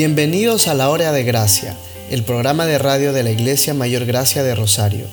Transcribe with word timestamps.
Bienvenidos 0.00 0.68
a 0.68 0.74
la 0.74 0.90
Hora 0.90 1.10
de 1.10 1.24
Gracia, 1.24 1.76
el 2.08 2.22
programa 2.22 2.66
de 2.66 2.78
radio 2.78 3.12
de 3.12 3.24
la 3.24 3.32
Iglesia 3.32 3.74
Mayor 3.74 4.04
Gracia 4.06 4.44
de 4.44 4.54
Rosario. 4.54 5.06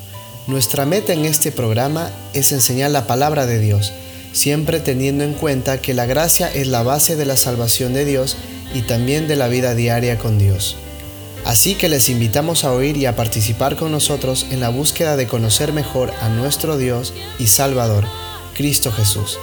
Nuestra 0.46 0.86
meta 0.86 1.12
en 1.12 1.26
este 1.26 1.52
programa 1.52 2.12
es 2.36 2.52
enseñar 2.52 2.92
la 2.92 3.08
palabra 3.08 3.48
de 3.48 3.58
Dios, 3.58 3.94
siempre 4.32 4.80
teniendo 4.80 5.24
en 5.24 5.34
cuenta 5.34 5.82
que 5.82 5.96
la 5.96 6.06
gracia 6.06 6.54
es 6.54 6.68
la 6.68 6.84
base 6.84 7.16
de 7.16 7.26
la 7.26 7.36
salvación 7.36 7.96
de 7.96 8.06
Dios 8.06 8.38
y 8.76 8.84
también 8.84 9.28
de 9.28 9.36
la 9.36 9.48
vida 9.48 9.74
diaria 9.74 10.20
con 10.20 10.38
Dios. 10.38 10.76
Así 11.46 11.74
que 11.74 11.90
les 11.90 12.08
invitamos 12.10 12.64
a 12.64 12.72
oír 12.72 12.96
y 12.96 13.08
a 13.08 13.16
participar 13.16 13.78
con 13.78 13.92
nosotros 13.92 14.46
en 14.52 14.60
la 14.60 14.70
búsqueda 14.70 15.16
de 15.16 15.26
conocer 15.26 15.74
mejor 15.74 16.14
a 16.22 16.30
nuestro 16.30 16.78
Dios 16.78 17.12
y 17.40 17.48
Salvador, 17.48 18.06
Cristo 18.54 18.92
Jesús. 18.92 19.40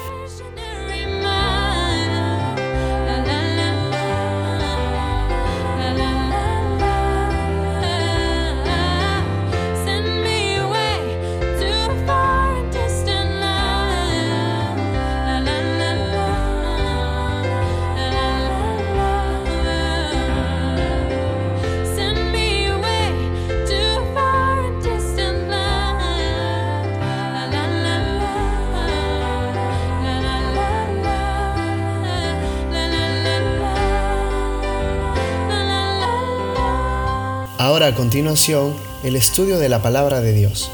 Ahora 37.73 37.87
a 37.87 37.95
continuación, 37.95 38.77
el 39.03 39.17
estudio 39.17 39.59
de 39.59 39.71
la 39.71 39.81
palabra 39.81 40.21
de 40.21 40.35
Dios. 40.35 40.71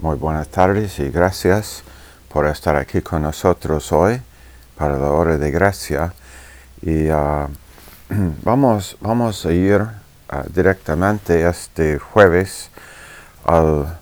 Muy 0.00 0.16
buenas 0.16 0.48
tardes 0.48 0.98
y 0.98 1.10
gracias 1.10 1.84
por 2.28 2.48
estar 2.48 2.74
aquí 2.74 3.02
con 3.02 3.22
nosotros 3.22 3.92
hoy 3.92 4.20
para 4.76 4.98
la 4.98 5.12
hora 5.12 5.38
de 5.38 5.52
gracia. 5.52 6.12
Y 6.82 7.08
uh, 7.12 7.46
vamos, 8.42 8.96
vamos 9.00 9.46
a 9.46 9.52
ir 9.52 9.80
uh, 9.80 9.88
directamente 10.52 11.48
este 11.48 12.00
jueves 12.00 12.70
al, 13.44 13.96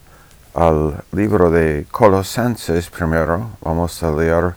al 0.55 1.05
libro 1.13 1.51
de 1.51 1.85
Colosenses 1.91 2.89
primero. 2.89 3.51
Vamos 3.61 4.03
a 4.03 4.11
leer 4.11 4.55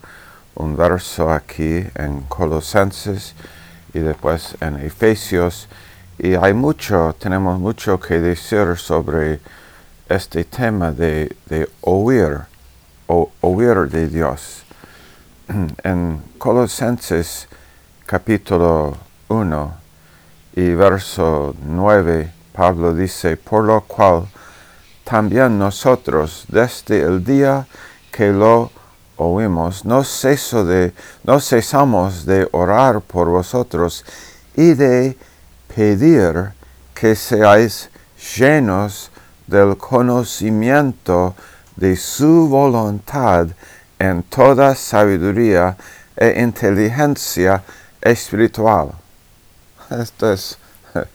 un 0.56 0.78
verso 0.78 1.30
aquí 1.30 1.86
en 1.94 2.22
Colosenses 2.30 3.36
y 3.94 4.00
después 4.00 4.56
en 4.62 4.78
Efesios 4.78 5.68
y 6.23 6.36
hay 6.36 6.53
mucho, 6.53 7.16
tenemos 7.17 7.59
mucho 7.59 8.00
que 8.00 8.19
decir 8.19 8.77
sobre 8.77 9.39
este 10.08 10.44
tema 10.44 10.91
de, 10.91 11.36
de 11.47 11.67
oír, 11.81 12.41
o, 13.08 13.31
oír 13.41 13.89
de 13.89 14.08
Dios. 14.08 14.61
En 15.84 16.22
Colosenses 16.38 17.47
capítulo 18.06 18.96
1 19.29 19.73
y 20.57 20.69
verso 20.75 21.56
9, 21.66 22.31
Pablo 22.53 22.94
dice, 22.94 23.35
por 23.35 23.63
lo 23.63 23.81
cual 23.81 24.28
también 25.03 25.57
nosotros 25.57 26.46
desde 26.50 27.01
el 27.01 27.23
día 27.23 27.66
que 28.12 28.31
lo 28.31 28.69
oímos, 29.17 29.85
no, 29.85 30.03
ceso 30.03 30.66
de, 30.66 30.94
no 31.23 31.40
cesamos 31.40 32.28
de 32.28 32.47
orar 32.51 33.01
por 33.01 33.28
vosotros 33.28 34.06
y 34.56 34.75
de 34.75 35.17
pedir 35.76 36.52
que 36.94 37.16
seáis 37.16 37.90
llenos 38.38 39.09
del 39.48 39.78
conocimiento 39.78 41.36
de 41.76 41.96
su 41.96 42.48
voluntad 42.48 43.48
en 44.00 44.24
toda 44.24 44.76
sabiduría 44.76 45.76
e 46.16 46.42
inteligencia 46.42 47.64
espiritual. 48.02 48.92
Esto 49.90 50.32
es... 50.32 50.58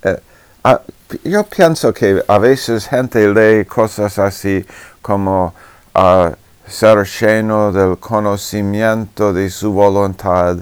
Eh, 0.00 0.16
ah, 0.62 0.80
yo 1.24 1.42
pienso 1.42 1.92
que 1.92 2.22
a 2.28 2.38
veces 2.38 2.86
gente 2.86 3.26
lee 3.26 3.64
cosas 3.64 4.16
así 4.20 4.64
como 5.02 5.52
uh, 5.96 6.30
ser 6.68 7.04
lleno 7.04 7.72
del 7.72 7.98
conocimiento 7.98 9.32
de 9.32 9.50
su 9.50 9.72
voluntad 9.72 10.58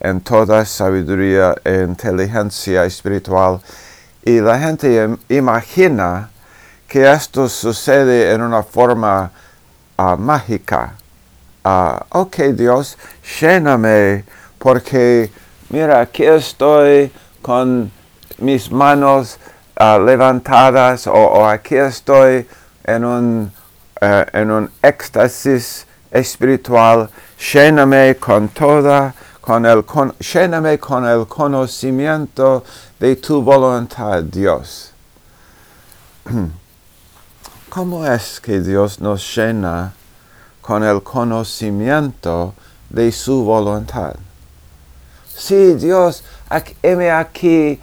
en 0.00 0.20
toda 0.20 0.64
sabiduría 0.64 1.54
e 1.64 1.82
inteligencia 1.82 2.84
espiritual. 2.84 3.60
Y 4.24 4.40
la 4.40 4.58
gente 4.58 5.16
imagina 5.28 6.30
que 6.88 7.10
esto 7.10 7.48
sucede 7.48 8.32
en 8.32 8.42
una 8.42 8.62
forma 8.62 9.30
uh, 9.98 10.16
mágica. 10.16 10.94
Uh, 11.64 12.00
ok, 12.10 12.36
Dios, 12.54 12.96
lléname 13.40 14.24
porque, 14.58 15.30
mira, 15.68 16.00
aquí 16.00 16.24
estoy 16.24 17.12
con 17.42 17.92
mis 18.38 18.70
manos 18.70 19.38
uh, 19.78 19.98
levantadas 20.02 21.06
o, 21.06 21.12
o, 21.12 21.46
aquí 21.46 21.76
estoy 21.76 22.48
en 22.84 23.04
un, 23.04 23.52
en 24.00 24.50
un 24.50 24.70
éxtasis 24.82 25.86
espiritual. 26.10 27.08
Lléname 27.52 28.16
con 28.16 28.48
toda 28.48 29.14
con 29.40 29.64
el, 29.66 29.84
con, 29.84 30.14
lléname 30.18 30.78
con 30.78 31.06
el 31.06 31.26
conocimiento 31.26 32.64
de 32.98 33.16
tu 33.16 33.42
voluntad, 33.42 34.22
Dios. 34.22 34.92
¿Cómo 37.70 38.04
es 38.04 38.40
que 38.40 38.60
Dios 38.60 39.00
nos 39.00 39.36
llena 39.36 39.92
con 40.60 40.82
el 40.82 41.02
conocimiento 41.02 42.54
de 42.88 43.12
su 43.12 43.44
voluntad? 43.44 44.16
Sí, 45.34 45.74
Dios, 45.74 46.22
heme 46.82 47.10
aquí 47.10 47.80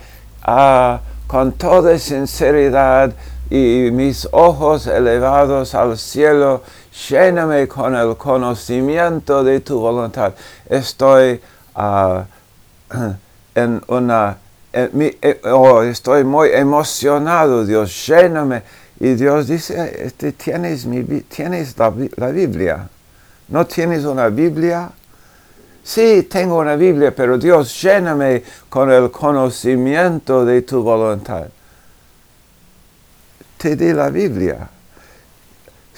uh, 0.47 0.97
con 1.25 1.53
toda 1.53 1.97
sinceridad 1.97 3.13
y 3.49 3.89
mis 3.91 4.27
ojos 4.31 4.87
elevados 4.87 5.73
al 5.73 5.97
cielo, 5.97 6.61
lléname 7.09 7.67
con 7.67 7.95
el 7.95 8.15
conocimiento 8.17 9.43
de 9.43 9.59
tu 9.61 9.79
voluntad. 9.79 10.33
Estoy 10.69 11.39
uh, 11.75 12.21
en 13.55 13.81
una, 13.87 14.37
eh, 14.73 15.41
oh, 15.45 15.83
estoy 15.83 16.23
muy 16.23 16.49
emocionado, 16.49 17.65
Dios, 17.65 18.07
lléname. 18.07 18.63
Y 18.99 19.13
Dios 19.13 19.47
dice, 19.47 20.05
este, 20.05 20.31
tienes, 20.31 20.85
mi, 20.85 21.03
tienes 21.21 21.77
la, 21.77 21.93
la 22.15 22.27
Biblia. 22.29 22.89
¿No 23.49 23.65
tienes 23.65 24.03
una 24.05 24.29
Biblia? 24.29 24.91
Sí, 25.83 26.23
tengo 26.23 26.57
una 26.57 26.75
Biblia, 26.75 27.15
pero 27.15 27.37
Dios, 27.37 27.81
lléname 27.81 28.43
con 28.67 28.91
el 28.91 29.09
conocimiento 29.09 30.43
de 30.43 30.63
tu 30.63 30.81
voluntad. 30.83 31.47
Te 33.57 33.75
di 33.75 33.93
la 33.93 34.09
Biblia. 34.09 34.69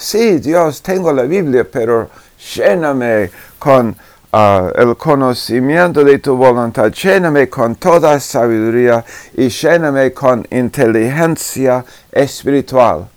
Sí, 0.01 0.39
Dios, 0.39 0.81
tengo 0.81 1.11
la 1.11 1.23
Biblia, 1.23 1.67
pero 1.69 2.09
lléname 2.55 3.29
con 3.59 3.89
uh, 4.31 4.69
el 4.73 4.95
conocimiento 4.95 6.05
de 6.05 6.19
tu 6.19 6.37
voluntad, 6.37 6.89
lléname 6.89 7.49
con 7.49 7.75
toda 7.75 8.17
sabiduría 8.21 9.03
y 9.33 9.49
lléname 9.49 10.13
con 10.13 10.47
inteligencia 10.51 11.83
espiritual. 12.13 13.09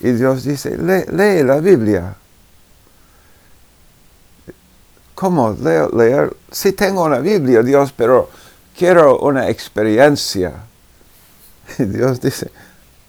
Y 0.00 0.12
Dios 0.12 0.44
dice, 0.44 0.78
lee, 0.78 1.42
la 1.42 1.60
Biblia. 1.60 2.14
¿Cómo 5.14 5.54
leer? 5.92 6.34
Sí 6.50 6.72
tengo 6.72 7.04
una 7.04 7.18
Biblia, 7.18 7.62
Dios, 7.62 7.92
pero 7.92 8.30
quiero 8.74 9.18
una 9.18 9.50
experiencia. 9.50 10.52
Y 11.78 11.84
Dios 11.84 12.22
dice, 12.22 12.50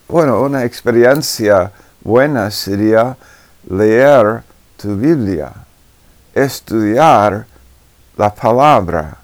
bueno, 0.09 0.42
una 0.42 0.65
experiencia 0.65 1.71
buena 2.07 2.50
sería 2.50 3.18
leer 3.69 4.42
tu 4.77 4.95
Biblia, 4.95 5.51
estudiar 6.33 7.45
la 8.15 8.33
palabra 8.33 9.18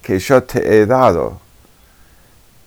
que 0.00 0.16
yo 0.20 0.40
te 0.40 0.60
he 0.60 0.86
dado, 0.86 1.40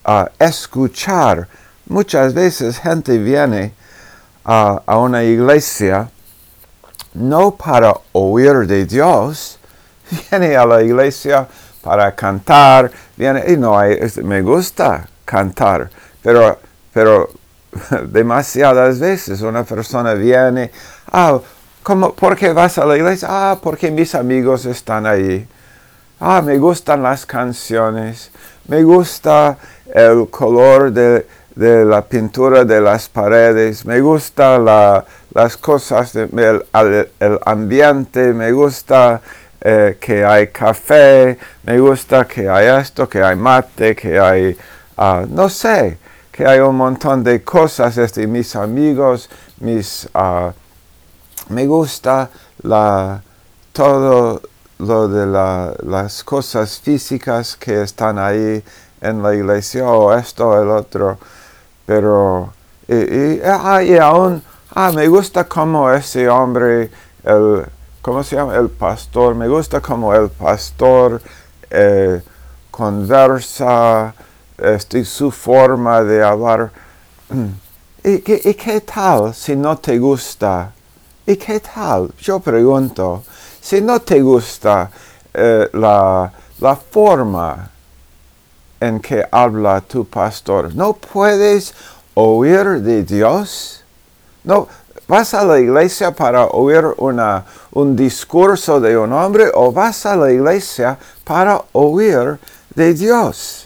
a 0.04 0.30
escuchar. 0.38 1.48
Muchas 1.88 2.33
veces 2.33 2.77
gente 2.80 3.18
viene 3.18 3.74
a, 4.44 4.98
una 4.98 5.24
iglesia 5.24 6.10
no 7.13 7.51
para 7.51 7.94
oír 8.12 8.68
de 8.68 8.86
Dios, 8.86 9.60
viene 10.30 10.57
a 10.57 10.65
la 10.65 10.83
iglesia 10.83 11.48
para 11.81 12.13
cantar, 12.13 12.92
viene, 13.15 13.45
y 13.48 13.56
no 13.56 13.80
me 14.24 14.42
gusta 14.42 15.07
cantar, 15.24 15.89
pero, 16.21 16.60
pero 16.92 17.30
demasiadas 18.07 18.99
veces 18.99 19.41
una 19.41 19.63
persona 19.63 20.13
viene, 20.13 20.71
ah, 21.11 21.39
¿cómo, 21.81 22.13
¿por 22.13 22.35
qué 22.35 22.53
vas 22.53 22.77
a 22.77 22.85
la 22.85 22.97
iglesia? 22.97 23.27
Ah, 23.29 23.57
porque 23.61 23.91
mis 23.91 24.15
amigos 24.15 24.65
están 24.65 25.05
ahí. 25.05 25.47
Ah, 26.19 26.41
me 26.41 26.57
gustan 26.57 27.03
las 27.03 27.25
canciones. 27.25 28.31
me 28.67 28.81
gusta 28.83 29.57
el 29.93 30.29
color 30.29 30.91
de, 30.91 31.25
la 31.55 32.01
pintura 32.01 32.63
de 32.65 32.81
las 32.81 33.09
paredes, 33.09 33.85
me 33.85 33.99
gusta 33.99 34.57
las 34.57 35.57
cosas, 35.57 36.15
el, 36.15 36.63
ambiente, 37.45 38.33
me 38.33 38.51
gusta 38.51 39.21
eh, 39.61 39.97
que 39.99 40.25
hay 40.25 40.47
café, 40.47 41.37
me 41.63 41.77
gusta 41.79 42.25
que 42.25 42.49
hay 42.49 42.81
esto, 42.81 43.07
que 43.07 43.21
hay 43.21 43.35
mate, 43.35 43.95
que 43.95 44.19
hay, 44.19 44.57
ah, 44.97 45.25
no 45.27 45.49
sé, 45.49 45.97
que 46.33 46.47
hay 46.47 46.59
un 46.59 46.75
montón 46.75 47.24
de 47.24 47.44
cosas, 47.44 47.95
este, 47.97 48.25
mis 48.25 48.56
amigos, 48.56 49.30
mis, 49.59 50.09
uh, 50.15 50.51
me 51.53 51.68
gusta 51.68 52.30
la, 52.63 53.21
todo 53.71 54.41
lo 54.80 55.07
de 55.07 55.27
las 55.27 56.24
cosas 56.24 56.80
físicas 56.80 57.56
que 57.56 57.83
están 57.83 58.18
ahí 58.18 58.63
en 59.00 59.21
la 59.21 59.35
iglesia 59.35 59.88
o 59.88 60.12
esto 60.12 60.50
o 60.50 60.62
el 60.62 60.69
otro, 60.69 61.19
pero 61.85 62.51
y, 62.88 63.39
ah, 63.45 63.79
aún 64.01 64.41
ah, 64.74 64.91
me 64.91 65.07
gusta 65.07 65.44
como 65.44 65.91
ese 65.91 66.27
hombre, 66.27 66.89
el, 67.24 67.63
¿cómo 68.01 68.24
se 68.24 68.36
llama? 68.36 68.56
El 68.56 68.69
pastor, 68.69 69.36
me 69.36 69.47
gusta 69.47 69.81
como 69.81 70.15
el 70.15 70.29
pastor 70.29 71.21
eh, 71.69 72.21
conversa, 72.71 74.15
este, 74.63 75.04
su 75.04 75.30
forma 75.31 76.04
de 76.04 76.24
hablar. 76.24 76.71
¿Y, 78.04 78.19
qué 78.19 78.81
tal 78.81 79.33
si 79.33 79.56
no 79.56 79.77
te 79.77 79.98
gusta? 79.98 80.71
¿Y 81.25 81.38
qué 81.38 81.60
tal? 81.60 82.12
Yo 82.19 82.39
pregunto, 82.39 83.24
si 83.62 83.80
no 83.80 84.01
te 84.01 84.21
gusta 84.21 84.89
eh, 85.33 85.69
la, 85.74 86.31
la 86.60 86.75
forma 86.75 87.69
en 88.80 89.00
que 89.00 89.25
habla 89.31 89.80
tu 89.80 90.06
pastor, 90.06 90.75
¿no 90.75 90.94
puedes 90.94 91.74
oír 92.13 92.81
de 92.81 93.04
Dios? 93.04 93.83
¿No 94.44 94.68
vas 95.07 95.33
a 95.33 95.45
la 95.45 95.60
iglesia 95.60 96.12
para 96.12 96.45
oír 96.48 96.83
una, 96.98 97.45
un 97.71 97.95
discurso 97.95 98.81
de 98.81 98.98
un 98.98 99.13
hombre 99.13 99.50
o 99.54 99.71
vas 99.71 100.06
a 100.06 100.18
la 100.18 100.31
iglesia 100.31 100.98
para 101.24 101.62
oír 101.71 102.38
de 102.75 102.94
Dios? 102.94 103.62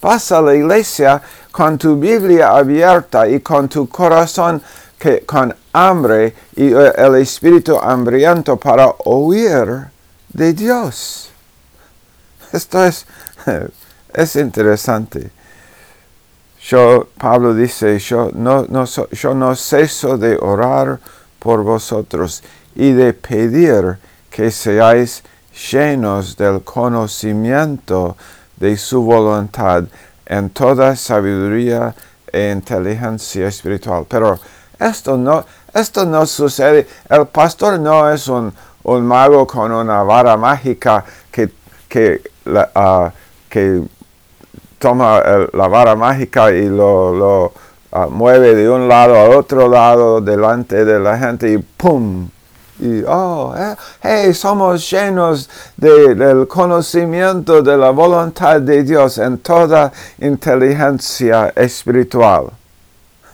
Vas 0.00 0.32
a 0.32 0.40
la 0.40 0.54
iglesia 0.54 1.20
con 1.50 1.76
tu 1.76 1.96
Biblia 1.96 2.50
abierta 2.50 3.28
y 3.28 3.40
con 3.40 3.68
tu 3.68 3.88
corazón 3.88 4.62
que, 4.98 5.20
con 5.26 5.54
hambre 5.72 6.34
y 6.56 6.72
eh, 6.72 6.92
el 6.96 7.16
espíritu 7.16 7.78
hambriento 7.78 8.56
para 8.56 8.86
oír 9.04 9.88
de 10.28 10.52
Dios. 10.52 11.30
Esto 12.52 12.84
es, 12.84 13.06
es 14.14 14.36
interesante. 14.36 15.30
Yo, 16.62 17.08
Pablo 17.18 17.54
dice, 17.54 17.98
yo 17.98 18.30
no, 18.34 18.66
no, 18.68 18.84
yo 18.84 19.34
no 19.34 19.56
ceso 19.56 20.18
de 20.18 20.36
orar 20.36 21.00
por 21.38 21.62
vosotros 21.62 22.42
y 22.74 22.92
de 22.92 23.14
pedir 23.14 23.98
que 24.30 24.50
seáis 24.50 25.22
llenos 25.70 26.36
del 26.36 26.62
conocimiento 26.62 28.16
de 28.60 28.76
su 28.76 29.02
voluntad 29.02 29.84
en 30.26 30.50
toda 30.50 30.94
sabiduría 30.94 31.94
e 32.32 32.52
inteligencia 32.52 33.48
espiritual. 33.48 34.06
Pero 34.08 34.38
esto 34.78 35.16
no, 35.16 35.44
esto 35.74 36.06
no 36.06 36.24
sucede. 36.26 36.86
El 37.08 37.26
pastor 37.26 37.80
no 37.80 38.08
es 38.10 38.28
un, 38.28 38.52
mago 38.84 39.46
con 39.46 39.72
una 39.72 40.02
vara 40.02 40.36
mágica 40.36 41.04
que, 41.30 41.50
que, 41.88 42.22
ah, 42.74 43.10
que 43.48 43.82
toma 44.78 45.22
la 45.52 45.68
vara 45.68 45.94
mágica 45.96 46.50
y 46.52 46.68
lo, 46.68 47.12
lo 47.14 47.52
ah, 47.92 48.06
mueve 48.08 48.54
de 48.54 48.68
un 48.68 48.88
lado 48.88 49.16
a 49.16 49.36
otro 49.36 49.68
lado 49.68 50.20
delante 50.20 50.84
de 50.84 51.00
la 51.00 51.18
gente 51.18 51.52
y 51.52 51.58
¡pum! 51.58 52.28
Y 52.80 53.04
oh, 53.06 53.54
eh, 53.56 53.76
hey, 54.02 54.34
somos 54.34 54.90
llenos 54.90 55.50
del 55.76 56.48
conocimiento 56.48 57.62
de 57.62 57.76
la 57.76 57.90
voluntad 57.90 58.60
de 58.60 58.82
Dios 58.82 59.18
en 59.18 59.38
toda 59.38 59.92
inteligencia 60.18 61.52
espiritual 61.54 62.50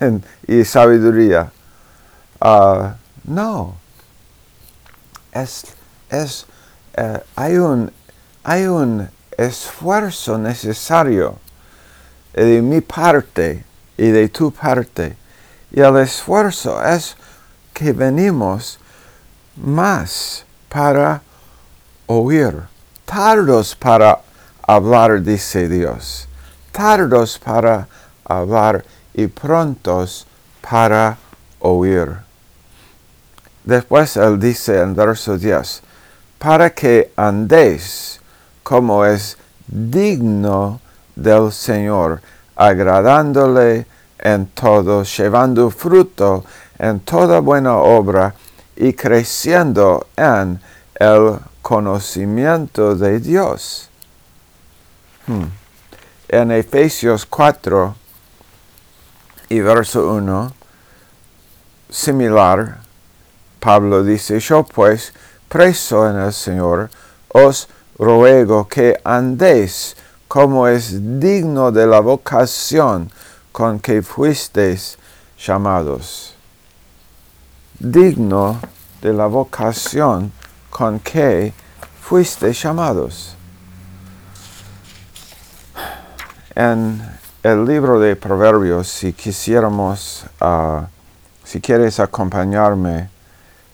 y 0.48 0.64
sabiduría. 0.64 1.50
Uh, 2.40 2.88
no, 3.24 3.74
es, 5.32 5.64
es, 6.10 6.46
eh, 6.94 7.20
hay, 7.36 7.56
un, 7.56 7.92
hay 8.42 8.64
un 8.66 9.08
esfuerzo 9.38 10.38
necesario 10.38 11.38
de 12.32 12.60
mi 12.62 12.80
parte 12.80 13.64
y 13.96 14.08
de 14.08 14.28
tu 14.28 14.50
parte. 14.50 15.16
Y 15.70 15.80
el 15.80 15.96
esfuerzo 15.98 16.82
es 16.82 17.16
que 17.72 17.92
venimos 17.92 18.78
más 19.56 20.44
para 20.68 21.22
oír, 22.06 22.54
tardos 23.04 23.74
para 23.74 24.20
hablar, 24.62 25.22
dice 25.22 25.68
Dios, 25.68 26.28
tardos 26.72 27.38
para 27.38 27.88
hablar 28.24 28.84
y 29.14 29.26
prontos 29.26 30.26
para 30.60 31.16
oír. 31.60 32.16
Después 33.64 34.16
él 34.16 34.38
dice 34.38 34.80
en 34.80 34.94
verso 34.94 35.36
10, 35.36 35.82
para 36.38 36.70
que 36.70 37.12
andéis 37.16 38.20
como 38.62 39.04
es 39.04 39.36
digno 39.66 40.80
del 41.16 41.50
Señor, 41.50 42.20
agradándole 42.54 43.86
en 44.18 44.46
todo, 44.46 45.02
llevando 45.02 45.70
fruto 45.70 46.44
en 46.78 47.00
toda 47.00 47.40
buena 47.40 47.76
obra, 47.76 48.34
y 48.76 48.92
creciendo 48.92 50.06
en 50.16 50.60
el 50.94 51.38
conocimiento 51.62 52.94
de 52.94 53.18
Dios. 53.18 53.88
Hmm. 55.26 55.46
En 56.28 56.52
Efesios 56.52 57.26
4 57.26 57.94
y 59.48 59.60
verso 59.60 60.12
1, 60.12 60.52
similar, 61.88 62.78
Pablo 63.60 64.04
dice, 64.04 64.38
yo 64.40 64.64
pues, 64.64 65.12
preso 65.48 66.08
en 66.08 66.18
el 66.18 66.32
Señor, 66.32 66.90
os 67.28 67.68
ruego 67.98 68.68
que 68.68 69.00
andéis 69.04 69.96
como 70.28 70.68
es 70.68 71.18
digno 71.18 71.72
de 71.72 71.86
la 71.86 72.00
vocación 72.00 73.10
con 73.52 73.80
que 73.80 74.02
fuisteis 74.02 74.98
llamados 75.38 76.35
digno 77.78 78.60
de 79.02 79.12
la 79.12 79.26
vocación 79.26 80.32
con 80.70 81.00
que 81.00 81.52
fuiste 82.00 82.52
llamados. 82.52 83.36
En 86.54 87.02
el 87.42 87.64
libro 87.64 88.00
de 88.00 88.16
Proverbios, 88.16 88.88
si 88.88 89.12
quisiéramos, 89.12 90.24
ah, 90.40 90.86
si 91.44 91.60
quieres 91.60 92.00
acompañarme 92.00 93.10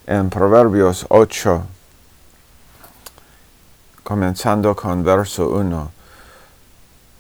en 0.07 0.29
Proverbios 0.29 1.07
8, 1.09 1.65
comenzando 4.03 4.75
con 4.75 5.03
verso 5.05 5.49
1, 5.49 5.91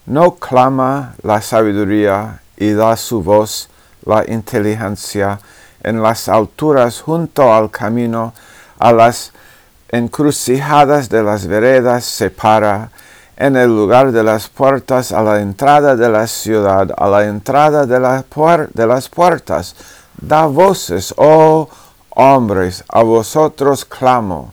no 0.06 0.34
clama 0.34 1.14
la 1.22 1.40
sabiduría 1.40 2.42
y 2.56 2.72
da 2.72 2.96
su 2.96 3.22
voz 3.22 3.68
la 4.04 4.24
inteligencia, 4.28 5.38
en 5.82 6.02
las 6.02 6.28
alturas 6.28 7.00
junto 7.00 7.52
al 7.52 7.70
camino, 7.70 8.32
a 8.78 8.92
las 8.92 9.32
encrucijadas 9.88 11.08
de 11.08 11.22
las 11.22 11.46
veredas 11.46 12.04
se 12.04 12.30
para, 12.30 12.90
en 13.36 13.56
el 13.56 13.68
lugar 13.68 14.12
de 14.12 14.22
las 14.22 14.48
puertas, 14.48 15.12
a 15.12 15.22
la 15.22 15.40
entrada 15.40 15.96
de 15.96 16.08
la 16.08 16.26
ciudad, 16.26 16.90
a 16.96 17.08
la 17.08 17.24
entrada 17.24 17.86
de, 17.86 17.98
de 18.72 18.86
las 18.86 19.08
puertas. 19.08 19.74
Da 20.20 20.46
voces, 20.46 21.12
oh 21.16 21.68
hombres, 22.10 22.84
a 22.88 23.02
vosotros 23.02 23.84
clamo. 23.84 24.52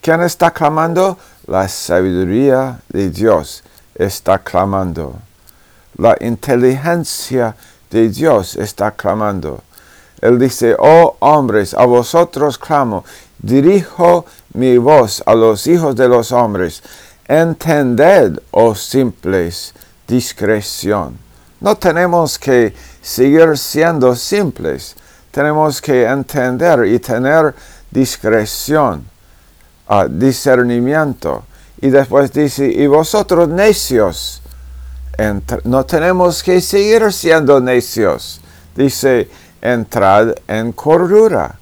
¿Quién 0.00 0.22
está 0.22 0.50
clamando? 0.50 1.18
La 1.46 1.68
sabiduría 1.68 2.80
de 2.88 3.10
Dios 3.10 3.62
está 3.94 4.38
clamando. 4.38 5.14
La 5.96 6.16
inteligencia 6.20 7.54
de 7.90 8.08
Dios 8.08 8.56
está 8.56 8.90
clamando. 8.90 9.62
Él 10.26 10.40
dice, 10.40 10.74
oh 10.78 11.16
hombres, 11.20 11.72
a 11.72 11.84
vosotros 11.84 12.58
clamo, 12.58 13.04
dirijo 13.38 14.26
mi 14.54 14.76
voz 14.76 15.22
a 15.24 15.34
los 15.36 15.68
hijos 15.68 15.94
de 15.94 16.08
los 16.08 16.32
hombres. 16.32 16.82
Entended, 17.28 18.40
oh 18.50 18.74
simples, 18.74 19.72
discreción. 20.08 21.16
No 21.60 21.76
tenemos 21.76 22.38
que 22.40 22.74
seguir 23.00 23.56
siendo 23.56 24.16
simples, 24.16 24.96
tenemos 25.30 25.80
que 25.80 26.04
entender 26.04 26.86
y 26.86 26.98
tener 26.98 27.54
discreción, 27.90 29.04
ah, 29.86 30.08
discernimiento. 30.08 31.44
Y 31.80 31.90
después 31.90 32.32
dice, 32.32 32.66
y 32.66 32.88
vosotros 32.88 33.48
necios, 33.48 34.42
no 35.62 35.86
tenemos 35.86 36.42
que 36.42 36.60
seguir 36.60 37.12
siendo 37.12 37.60
necios. 37.60 38.40
Dice, 38.74 39.28
entrad 39.72 40.34
en 40.46 40.72
cordura. 40.72 41.56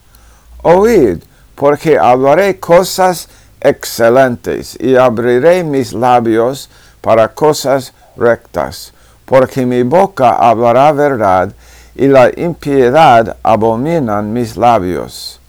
Oíd, 0.63 1.19
porque 1.55 1.99
hablaré 1.99 2.59
cosas 2.59 3.29
excelentes 3.61 4.77
y 4.81 4.97
abriré 4.97 5.65
mis 5.65 5.93
labios 5.93 6.69
para 7.01 7.29
cosas 7.29 7.93
rectas, 8.17 8.93
porque 9.25 9.65
mi 9.65 9.83
boca 9.83 10.31
hablará 10.31 10.93
verdad 10.93 11.53
y 11.95 12.09
la 12.09 12.31
impiedad 12.37 13.37
abominan 13.43 14.33
mis 14.33 14.57
labios. 14.57 15.41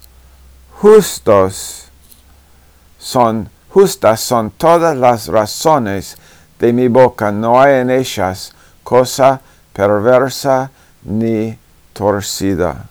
Justos 0.82 1.86
son, 2.98 3.50
justas 3.70 4.20
son 4.22 4.52
todas 4.52 4.96
las 4.96 5.28
razones 5.28 6.18
de 6.60 6.72
mi 6.72 6.88
boca, 6.88 7.32
no 7.32 7.62
hay 7.62 7.82
en 7.82 7.90
ellas 7.90 8.54
cosa 8.84 9.42
perversa 9.74 10.72
ni 11.04 11.58
torcida. 11.96 12.90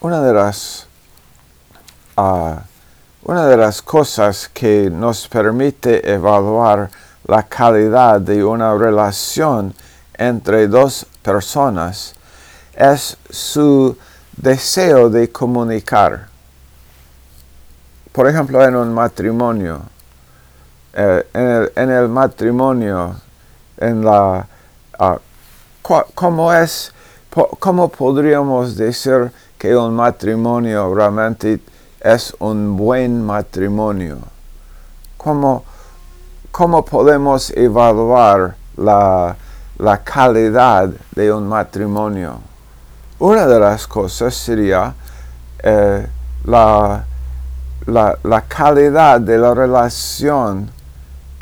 Una 0.00 0.22
de 0.22 0.32
las, 0.32 0.86
ah, 2.16 2.62
una 3.24 3.46
de 3.46 3.56
las 3.56 3.82
cosas 3.82 4.48
que 4.48 4.88
nos 4.88 5.26
permite 5.26 6.08
evaluar 6.08 6.88
la 7.26 7.42
calidad 7.42 8.20
de 8.20 8.44
una 8.44 8.74
relación 8.76 9.74
entre 10.14 10.68
dos 10.68 11.04
personas 11.22 12.14
es 12.74 13.16
su 13.28 13.96
deseo 14.36 15.10
de 15.10 15.30
comunicar. 15.30 16.28
Por 18.12 18.28
ejemplo, 18.28 18.62
en 18.64 18.76
un 18.76 18.94
matrimonio, 18.94 19.82
eh, 20.92 21.70
en, 21.74 21.90
el, 21.90 22.08
matrimonio, 22.08 23.16
en 23.78 24.04
la, 24.04 24.46
uh, 25.00 25.31
¿cómo 25.82 26.52
es, 26.52 26.92
cómo 27.58 27.88
podríamos 27.88 28.76
decir 28.76 29.32
que 29.58 29.76
un 29.76 29.94
matrimonio 29.94 30.94
realmente 30.94 31.60
es 32.00 32.34
un 32.38 32.76
buen 32.76 33.24
matrimonio? 33.24 34.18
¿Cómo, 35.16 35.64
cómo 36.50 36.84
podemos 36.84 37.50
evaluar 37.50 38.56
la, 38.76 39.36
la 39.78 40.02
calidad 40.02 40.90
de 41.14 41.32
un 41.32 41.48
matrimonio? 41.48 42.38
Una 43.18 43.46
de 43.46 43.60
las 43.60 43.86
cosas 43.86 44.34
sería 44.34 44.94
eh, 45.62 46.06
la, 46.44 47.04
la, 47.86 48.18
la, 48.24 48.40
calidad 48.42 49.20
de 49.20 49.38
la 49.38 49.54
relación 49.54 50.68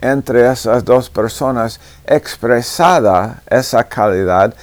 entre 0.00 0.50
esas 0.50 0.85
dos 0.85 1.11
personas, 1.11 1.80
expresada 2.07 3.42
esa 3.49 3.85
calidad 3.85 4.54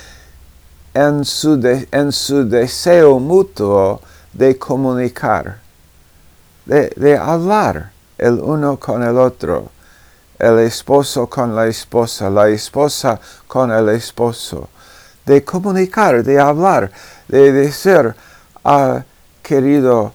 en 0.94 1.24
su, 1.24 1.60
en 1.92 2.12
su 2.12 2.48
deseo 2.48 3.20
mutuo 3.20 4.02
de 4.34 4.58
comunicar, 4.58 5.60
de, 6.66 6.92
de 6.96 7.18
hablar 7.18 7.92
el 8.18 8.40
uno 8.40 8.78
con 8.78 9.04
el 9.04 9.18
otro, 9.18 9.70
el 10.40 10.60
esposo 10.60 11.28
con 11.28 11.56
la 11.56 11.68
esposa, 11.68 12.30
la 12.30 12.50
esposa 12.50 13.20
con 13.48 13.72
el 13.72 13.90
esposo, 13.90 14.70
de 15.26 15.44
comunicar, 15.44 16.24
de 16.24 16.40
hablar, 16.40 16.92
de 17.28 17.52
decir, 17.52 18.16
ah, 18.64 19.04
querido, 19.44 20.14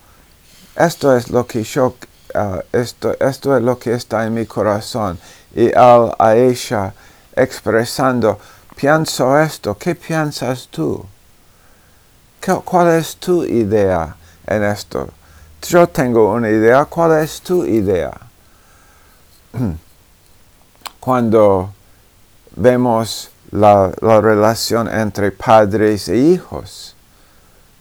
esto 0.76 1.16
es 1.16 1.30
lo 1.30 1.46
que 1.46 1.62
yo 1.62 1.94
Ah, 2.34 2.62
esto, 2.72 3.14
esto 3.20 3.56
es 3.56 3.62
lo 3.62 3.78
que 3.78 3.94
está 3.94 4.26
en 4.26 4.34
mi 4.34 4.46
corazón. 4.46 5.18
Y 5.54 5.72
al, 5.74 6.14
a 6.18 6.34
ella 6.34 6.94
expresando, 7.34 8.38
pienso 8.76 9.38
esto, 9.38 9.76
¿qué 9.76 9.94
piensas 9.94 10.68
tú? 10.68 11.04
¿Cuál 12.64 12.88
es 12.98 13.16
tu 13.16 13.44
idea 13.44 14.16
en 14.46 14.64
esto? 14.64 15.08
Yo 15.62 15.88
tengo 15.88 16.32
una 16.32 16.48
idea, 16.48 16.84
¿cuál 16.86 17.22
es 17.22 17.40
tu 17.40 17.64
idea? 17.64 18.12
Cuando 21.00 21.72
vemos 22.56 23.30
la, 23.50 23.92
la 24.00 24.20
relación 24.20 24.88
entre 24.88 25.30
padres 25.30 26.08
e 26.08 26.16
hijos, 26.16 26.96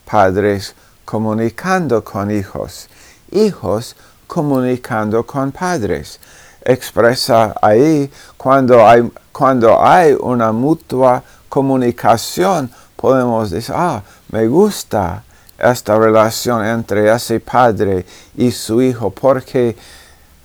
padres 0.06 0.76
comunicando 1.06 2.04
con 2.04 2.30
hijos, 2.30 2.88
hijos 3.32 3.96
comunicando 4.32 5.26
con 5.26 5.52
padres. 5.52 6.18
Expresa 6.64 7.54
ahí 7.62 8.10
cuando 8.38 8.88
hay, 8.88 9.12
cuando 9.30 9.86
hay 9.86 10.16
una 10.18 10.54
mutua 10.54 11.22
comunicación, 11.50 12.72
podemos 12.96 13.52
decir, 13.52 13.76
ah, 13.78 14.02
me 14.32 14.48
gusta 14.48 15.22
esta 15.60 16.00
relación 16.00 16.66
entre 16.66 17.14
ese 17.14 17.42
padre 17.42 18.06
y 18.38 18.52
su 18.52 18.82
hijo 18.82 19.10
porque 19.10 19.76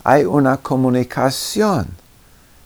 hay 0.02 0.24
una 0.24 0.56
comunicación. 0.56 1.86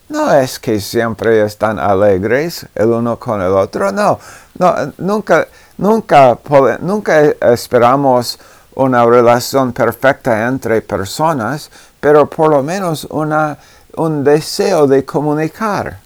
No 0.08 0.32
es 0.32 0.58
que 0.58 0.80
siempre 0.80 1.44
están 1.44 1.78
alegres 1.78 2.66
el 2.74 2.88
uno 2.88 3.18
con 3.18 3.42
el 3.42 3.52
otro, 3.52 3.92
no, 3.92 4.18
no 4.58 4.74
nunca, 4.96 5.46
nunca, 5.76 6.38
nunca 6.80 7.20
esperamos 7.52 8.38
una 8.80 9.04
relación 9.04 9.72
perfecta 9.72 10.46
entre 10.46 10.80
personas, 10.80 11.70
pero 12.00 12.28
por 12.28 12.50
lo 12.50 12.62
menos 12.62 13.06
una, 13.10 13.58
un 13.96 14.24
deseo 14.24 14.86
de 14.86 15.04
comunicar. 15.04 15.98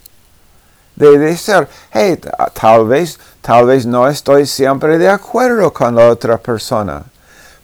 De 0.97 1.19
decir, 1.19 1.69
hey, 1.93 2.19
tal 2.53 2.87
vez, 2.87 3.19
tal 3.41 3.67
vez 3.67 3.87
no 3.87 4.09
estoy 4.09 4.47
siempre 4.47 4.99
de 4.99 5.09
acuerdo 5.09 5.73
con 5.73 5.95
la 5.95 6.09
otra 6.09 6.37
persona, 6.39 7.03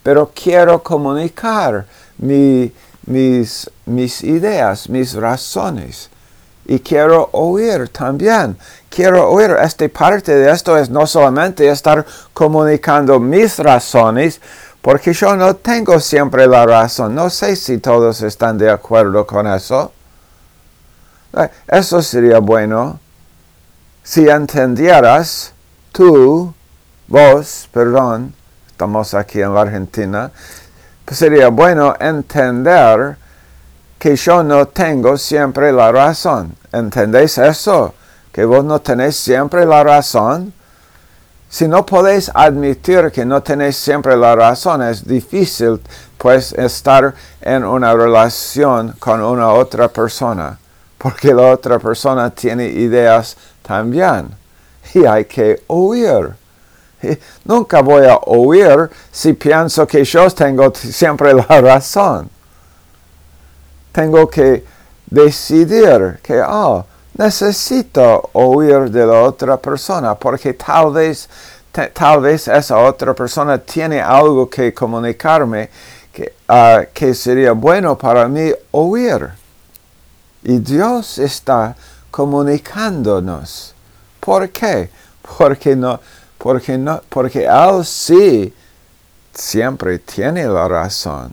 pero 0.02 0.30
quiero 0.32 0.82
comunicar 0.82 1.86
mis, 2.18 2.72
mis 3.86 4.22
ideas, 4.22 4.88
mis 4.88 5.14
razones. 5.14 6.08
Y 6.66 6.78
quiero 6.78 7.30
oír 7.32 7.88
también. 7.88 8.56
Quiero 8.88 9.28
oír. 9.28 9.56
Esta 9.60 9.88
parte 9.88 10.32
de 10.32 10.52
esto 10.52 10.76
es 10.76 10.88
no 10.88 11.04
solamente 11.04 11.68
estar 11.68 12.06
comunicando 12.32 13.18
mis 13.18 13.58
razones, 13.58 14.40
porque 14.82 15.12
yo 15.12 15.36
no 15.36 15.56
tengo 15.56 16.00
siempre 16.00 16.46
la 16.46 16.66
razón. 16.66 17.14
No 17.14 17.30
sé 17.30 17.56
si 17.56 17.78
todos 17.78 18.22
están 18.22 18.58
de 18.58 18.70
acuerdo 18.70 19.26
con 19.26 19.46
eso. 19.46 19.92
Eh, 21.36 21.48
eso 21.68 22.02
sería 22.02 22.38
bueno 22.38 22.98
si 24.02 24.28
entendieras 24.28 25.52
tú, 25.92 26.52
vos, 27.06 27.68
perdón, 27.72 28.34
estamos 28.66 29.14
aquí 29.14 29.40
en 29.40 29.54
la 29.54 29.60
Argentina, 29.60 30.30
pues 31.04 31.18
sería 31.18 31.48
bueno 31.48 31.94
entender 32.00 33.16
que 33.98 34.16
yo 34.16 34.42
no 34.42 34.66
tengo 34.66 35.16
siempre 35.16 35.70
la 35.72 35.92
razón. 35.92 36.56
¿Entendéis 36.72 37.38
eso? 37.38 37.94
Que 38.32 38.44
vos 38.44 38.64
no 38.64 38.80
tenéis 38.80 39.16
siempre 39.16 39.66
la 39.66 39.84
razón. 39.84 40.52
Si 41.50 41.66
no 41.66 41.84
podéis 41.84 42.30
admitir 42.32 43.10
que 43.10 43.24
no 43.24 43.42
tenéis 43.42 43.76
siempre 43.76 44.16
la 44.16 44.36
razón, 44.36 44.82
es 44.82 45.04
difícil 45.04 45.80
pues 46.16 46.52
estar 46.52 47.12
en 47.40 47.64
una 47.64 47.92
relación 47.92 48.94
con 49.00 49.20
una 49.20 49.48
otra 49.52 49.88
persona, 49.88 50.56
porque 50.96 51.34
la 51.34 51.50
otra 51.50 51.80
persona 51.80 52.30
tiene 52.30 52.66
ideas 52.66 53.36
también 53.62 54.28
y 54.94 55.04
hay 55.04 55.24
que 55.24 55.64
oír. 55.66 56.36
nunca 57.44 57.82
voy 57.82 58.06
a 58.06 58.16
oír 58.26 58.88
si 59.10 59.32
pienso 59.32 59.86
que 59.88 60.04
yo 60.04 60.30
tengo 60.30 60.72
siempre 60.72 61.34
la 61.34 61.42
razón. 61.60 62.30
Tengo 63.90 64.28
que 64.28 64.64
decidir 65.06 66.20
que, 66.22 66.40
oh, 66.46 66.86
necesito 67.14 68.30
oír 68.32 68.90
de 68.90 69.06
la 69.06 69.22
otra 69.22 69.56
persona 69.56 70.14
porque 70.14 70.54
tal 70.54 70.92
vez, 70.92 71.28
tal 71.92 72.20
vez 72.20 72.48
esa 72.48 72.78
otra 72.78 73.14
persona 73.14 73.58
tiene 73.58 74.00
algo 74.00 74.48
que 74.48 74.72
comunicarme 74.72 75.70
que, 76.12 76.34
ah, 76.48 76.84
que 76.92 77.14
sería 77.14 77.52
bueno 77.52 77.96
para 77.96 78.26
mí 78.28 78.52
oír. 78.72 79.30
Y 80.42 80.58
Dios 80.58 81.18
está 81.18 81.76
comunicándonos. 82.10 83.74
¿Por 84.18 84.48
qué? 84.50 84.90
Porque 85.38 85.76
no, 85.76 86.00
porque 86.38 86.78
no, 86.78 87.00
porque 87.08 87.44
Él 87.44 87.84
sí 87.84 88.52
siempre 89.32 89.98
tiene 89.98 90.46
la 90.46 90.66
razón. 90.66 91.32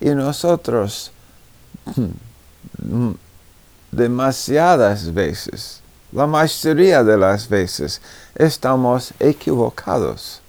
Y 0.00 0.10
nosotros 0.10 1.12
hmm, 1.84 3.10
demasiadas 3.96 5.12
veces, 5.12 5.80
la 6.12 6.26
mayoría 6.26 7.02
de 7.02 7.16
las 7.16 7.48
veces, 7.48 8.00
estamos 8.34 9.12
equivocados. 9.18 10.40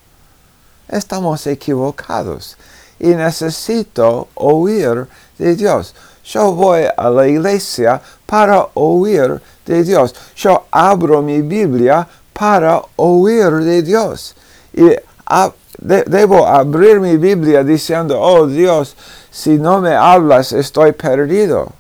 Estamos 0.88 1.48
equivocados. 1.48 2.58
y 3.00 3.10
necesito 3.10 4.28
oír 4.34 5.08
de 5.38 5.56
Dios. 5.56 5.94
Yo 6.24 6.52
voy 6.54 6.86
a 6.98 7.10
la 7.12 7.28
iglesia 7.28 8.02
para 8.26 8.68
oír 8.74 9.40
de 9.66 9.84
Dios. 9.84 10.16
Yo 10.36 10.66
abro 10.72 11.22
mi 11.22 11.42
Biblia 11.42 12.08
para 12.34 12.82
oír 12.96 13.52
de 13.52 13.84
Dios. 13.84 14.36
Y 14.74 14.96
debo 15.80 16.48
abrir 16.48 17.00
mi 17.00 17.18
Biblia 17.18 17.64
diciendo, 17.64 18.20
oh 18.20 18.48
Dios, 18.48 18.96
si 19.30 19.60
no 19.60 19.80
me 19.80 19.94
hablas 19.94 20.52
estoy 20.52 20.92
perdido. 20.92 21.77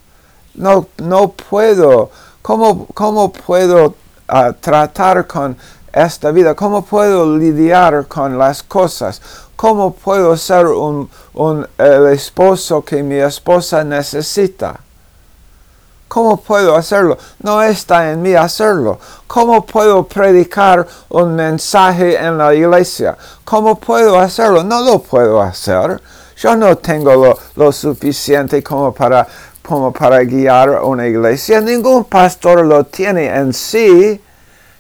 No, 0.58 0.88
no 0.98 1.30
puedo. 1.30 2.10
¿Cómo, 2.42 2.88
cómo 2.94 3.32
puedo 3.32 3.96
ah, 4.28 4.52
tratar 4.60 5.26
con 5.28 5.58
esta 5.94 6.32
vida? 6.32 6.56
¿Cómo 6.56 6.84
puedo 6.84 7.38
lidiar 7.38 8.08
con 8.08 8.38
las 8.38 8.64
cosas? 8.64 9.22
¿Cómo 9.56 9.94
puedo 9.94 10.38
ser 10.38 10.68
un, 10.68 11.10
el 11.78 12.08
esposo 12.08 12.84
que 12.84 13.02
mi 13.02 13.16
esposa 13.16 13.84
necesita? 13.84 14.80
¿Cómo 16.08 16.38
puedo 16.38 16.76
hacerlo? 16.76 17.18
No 17.42 17.62
está 17.62 18.12
en 18.12 18.22
mí 18.22 18.34
hacerlo. 18.34 19.00
¿Cómo 19.28 19.66
puedo 19.66 20.04
predicar 20.08 20.88
un 21.10 21.36
mensaje 21.36 22.18
en 22.18 22.38
la 22.38 22.54
iglesia? 22.56 23.18
¿Cómo 23.44 23.76
puedo 23.76 24.18
hacerlo? 24.18 24.64
No 24.64 24.82
lo 24.82 25.00
puedo 25.00 25.42
hacer. 25.42 26.02
Yo 26.38 26.56
no 26.56 26.78
tengo 26.78 27.16
lo, 27.16 27.38
lo 27.56 27.72
suficiente 27.72 28.62
como 28.64 28.94
para, 28.94 29.28
como 29.68 29.92
para 29.92 30.24
guiar 30.24 30.82
una 30.82 31.08
iglesia. 31.08 31.60
Ningún 31.60 32.06
pastor 32.06 32.66
lo 32.66 32.86
tiene 32.86 33.28
en 33.28 33.52
sí. 33.52 34.22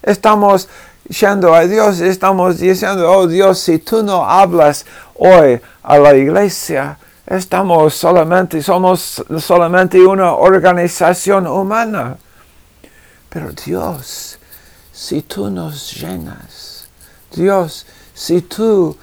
Estamos 0.01 0.70
yendo 1.10 1.53
a 1.53 1.65
Dios, 1.65 2.00
estamos 2.00 2.58
diciendo, 2.58 3.12
oh 3.12 3.27
Dios, 3.27 3.60
si 3.60 3.79
tú 3.79 4.01
no 4.01 4.25
hablas 4.25 4.86
hoy 5.15 5.60
a 5.84 5.98
la 5.98 6.15
iglesia, 6.15 6.98
estamos 7.25 7.96
solamente, 7.96 8.63
somos 8.63 9.22
solamente 9.39 10.00
una 10.00 10.34
organización 10.34 11.48
humana. 11.48 12.17
Pero 13.27 13.51
Dios, 13.51 14.39
si 14.94 15.22
tú 15.22 15.50
nos 15.50 15.94
llenas, 16.00 16.88
Dios, 17.36 17.86
si 18.13 18.41
tú 18.41 18.96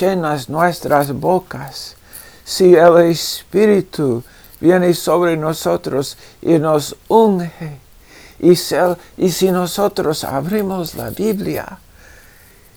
llenas 0.00 0.48
nuestras 0.48 1.12
bocas, 1.12 1.94
si 2.44 2.74
el 2.74 2.98
Espíritu 3.02 4.24
viene 4.60 4.94
sobre 4.94 5.36
nosotros 5.36 6.16
y 6.42 6.58
nos 6.58 6.96
unge, 7.08 7.78
y 8.38 8.56
si, 8.56 9.50
nosotros 9.50 10.24
abrimos 10.24 10.94
la 10.94 11.10
Biblia, 11.10 11.78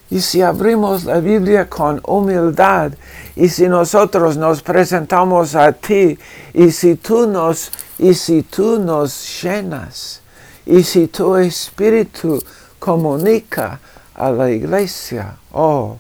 y 0.10 0.20
si 0.20 0.42
abrimos 0.42 1.06
la 1.06 1.20
Biblia 1.20 1.70
con 1.70 2.02
humildad, 2.06 2.92
y 3.36 3.48
si 3.48 3.68
nosotros 3.68 4.36
nos 4.36 4.62
presentamos 4.62 5.56
a 5.56 5.72
ti, 5.72 6.18
y 6.54 6.72
si 6.72 6.96
tú 6.96 7.28
nos, 7.28 7.72
y 7.98 8.14
si 8.14 8.44
tú 8.44 8.80
nos 8.80 9.42
llenas, 9.42 10.22
y 10.66 10.84
si 10.84 11.08
tu 11.08 11.38
espíritu 11.38 12.44
comunica 12.80 13.80
a 14.16 14.30
la 14.32 14.52
iglesia, 14.52 15.36
oh, 15.54 15.98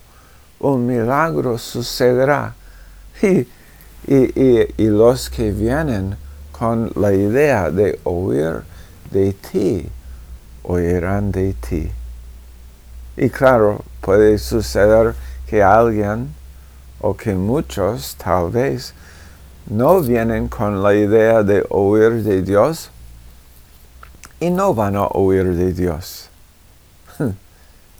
un 0.59 0.85
milagro 0.85 1.57
sucederá. 1.57 2.53
y, 3.21 3.47
y 4.07 4.85
los 4.85 5.29
que 5.29 5.51
vienen 5.51 6.17
con 6.51 6.91
la 6.95 7.13
idea 7.13 7.71
de 7.71 7.99
oír 8.03 8.63
de 9.11 9.33
ti 9.33 9.89
oirán 10.63 11.31
de 11.31 11.53
ti. 11.53 11.91
Y 13.17 13.29
claro, 13.29 13.81
puede 14.01 14.37
suceder 14.37 15.13
que 15.47 15.61
alguien 15.61 16.33
o 16.99 17.15
que 17.15 17.35
muchos 17.35 18.15
tal 18.15 18.49
vez 18.49 18.93
no 19.67 20.01
vienen 20.01 20.47
con 20.47 20.81
la 20.81 20.95
idea 20.95 21.43
de 21.43 21.65
oír 21.69 22.23
de 22.23 22.41
Dios 22.41 22.89
y 24.39 24.49
no 24.49 24.73
van 24.73 24.95
a 24.95 25.07
oír 25.07 25.55
de 25.55 25.73
Dios. 25.73 26.29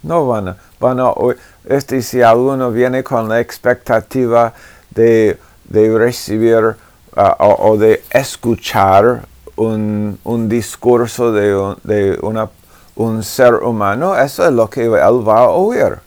No 0.03 0.27
van 0.27 0.49
a, 0.49 0.57
van 0.81 0.99
a 0.99 1.11
oír. 1.11 1.37
Este 1.63 2.01
si 2.01 2.21
alguno 2.21 2.71
viene 2.71 3.05
con 3.05 3.29
la 3.29 3.39
expectativa 3.39 4.53
de, 4.89 5.39
recibir 5.69 6.75
uh, 7.15 7.21
o, 7.39 7.77
de 7.77 8.03
escuchar 8.09 9.25
un, 9.55 10.17
discurso 10.49 11.31
de, 11.31 11.75
de 11.83 12.19
una, 12.21 12.49
un 12.95 13.23
ser 13.23 13.55
humano, 13.55 14.15
eso 14.15 14.45
es 14.45 14.51
lo 14.51 14.69
que 14.69 14.85
él 14.85 15.27
va 15.27 15.39
a 15.39 15.49
oír. 15.49 15.99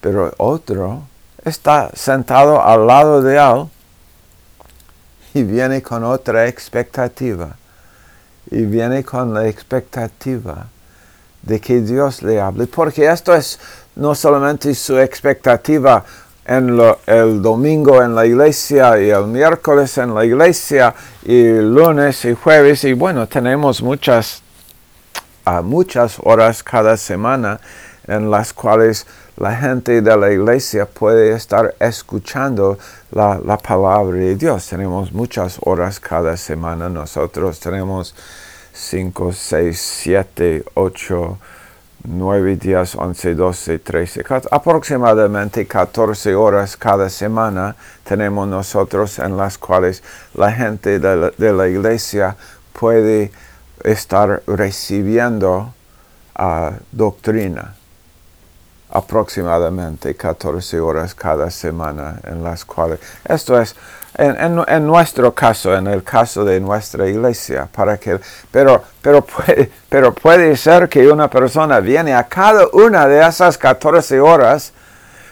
Pero 0.00 0.32
otro 0.36 1.02
está 1.44 1.90
sentado 1.94 2.62
al 2.62 2.86
lado 2.86 3.22
de 3.22 3.36
él 3.36 3.68
y 5.34 5.42
viene 5.42 5.82
con 5.82 6.04
otra 6.04 6.46
expectativa. 6.46 7.56
Y 8.50 8.62
viene 8.62 9.04
con 9.04 9.34
la 9.34 9.46
expectativa 9.46 10.68
de 11.42 11.60
que 11.60 11.80
Dios 11.80 12.22
le 12.22 12.40
hable. 12.40 12.66
Porque 12.66 13.06
esto 13.06 13.34
es 13.34 13.58
no 13.94 14.14
solamente 14.14 14.74
su 14.74 14.98
expectativa 14.98 16.04
en 16.48 16.80
el 17.06 17.42
domingo 17.42 18.02
en 18.02 18.14
la 18.14 18.24
iglesia 18.24 18.98
y 18.98 19.10
el 19.10 19.26
miércoles 19.26 19.98
en 19.98 20.14
la 20.14 20.24
iglesia 20.24 20.94
y 21.22 21.44
lunes 21.52 22.24
y 22.24 22.34
jueves 22.34 22.84
y 22.84 22.94
bueno, 22.94 23.28
tenemos 23.28 23.82
muchas, 23.82 24.42
uh, 25.46 25.62
muchas 25.62 26.16
horas 26.22 26.62
cada 26.62 26.96
semana 26.96 27.60
en 28.06 28.30
las 28.30 28.54
cuales 28.54 29.06
la 29.36 29.54
gente 29.56 30.00
de 30.00 30.16
la 30.16 30.32
iglesia 30.32 30.86
puede 30.86 31.34
estar 31.34 31.74
escuchando 31.78 32.78
la, 33.10 33.38
la 33.44 33.58
palabra 33.58 34.16
de 34.16 34.34
Dios. 34.34 34.66
Tenemos 34.68 35.12
muchas 35.12 35.58
horas 35.60 36.00
cada 36.00 36.36
semana. 36.36 36.88
Nosotros 36.88 37.60
tenemos 37.60 38.14
5, 38.72 39.32
6, 39.32 39.78
7, 40.02 40.64
8, 40.74 41.38
9 42.04 42.56
días, 42.56 42.94
11, 42.94 43.34
12, 43.34 43.78
13, 43.80 44.24
aproximadamente 44.50 45.66
14 45.66 46.34
horas 46.34 46.76
cada 46.76 47.08
semana 47.10 47.76
tenemos 48.04 48.46
nosotros 48.46 49.18
en 49.18 49.36
las 49.36 49.58
cuales 49.58 50.02
la 50.34 50.52
gente 50.52 50.98
de 50.98 51.52
la, 51.52 51.68
iglesia 51.68 52.36
puede 52.72 53.32
estar 53.82 54.42
recibiendo 54.46 55.74
uh, 56.38 56.70
doctrina. 56.92 57.77
Aproximadamente 58.90 60.14
14 60.14 60.80
horas 60.80 61.14
cada 61.14 61.50
semana 61.50 62.20
en 62.24 62.42
las 62.42 62.64
cuales... 62.64 63.00
Esto 63.26 63.60
es 63.60 63.74
en, 64.18 64.86
nuestro 64.86 65.32
caso, 65.32 65.74
en 65.76 65.86
el 65.86 66.02
caso 66.02 66.44
de 66.44 66.58
nuestra 66.60 67.06
iglesia, 67.08 67.68
para 67.70 67.98
que, 67.98 68.18
pero, 68.50 68.82
pero, 69.00 69.22
puede, 69.24 69.70
pero 69.88 70.12
puede 70.12 70.56
ser 70.56 70.88
que 70.88 71.06
una 71.06 71.28
persona 71.30 71.78
viene 71.80 72.14
a 72.14 72.24
cada 72.24 72.66
una 72.72 73.06
de 73.06 73.24
esas 73.24 73.56
14 73.56 74.18
horas, 74.20 74.72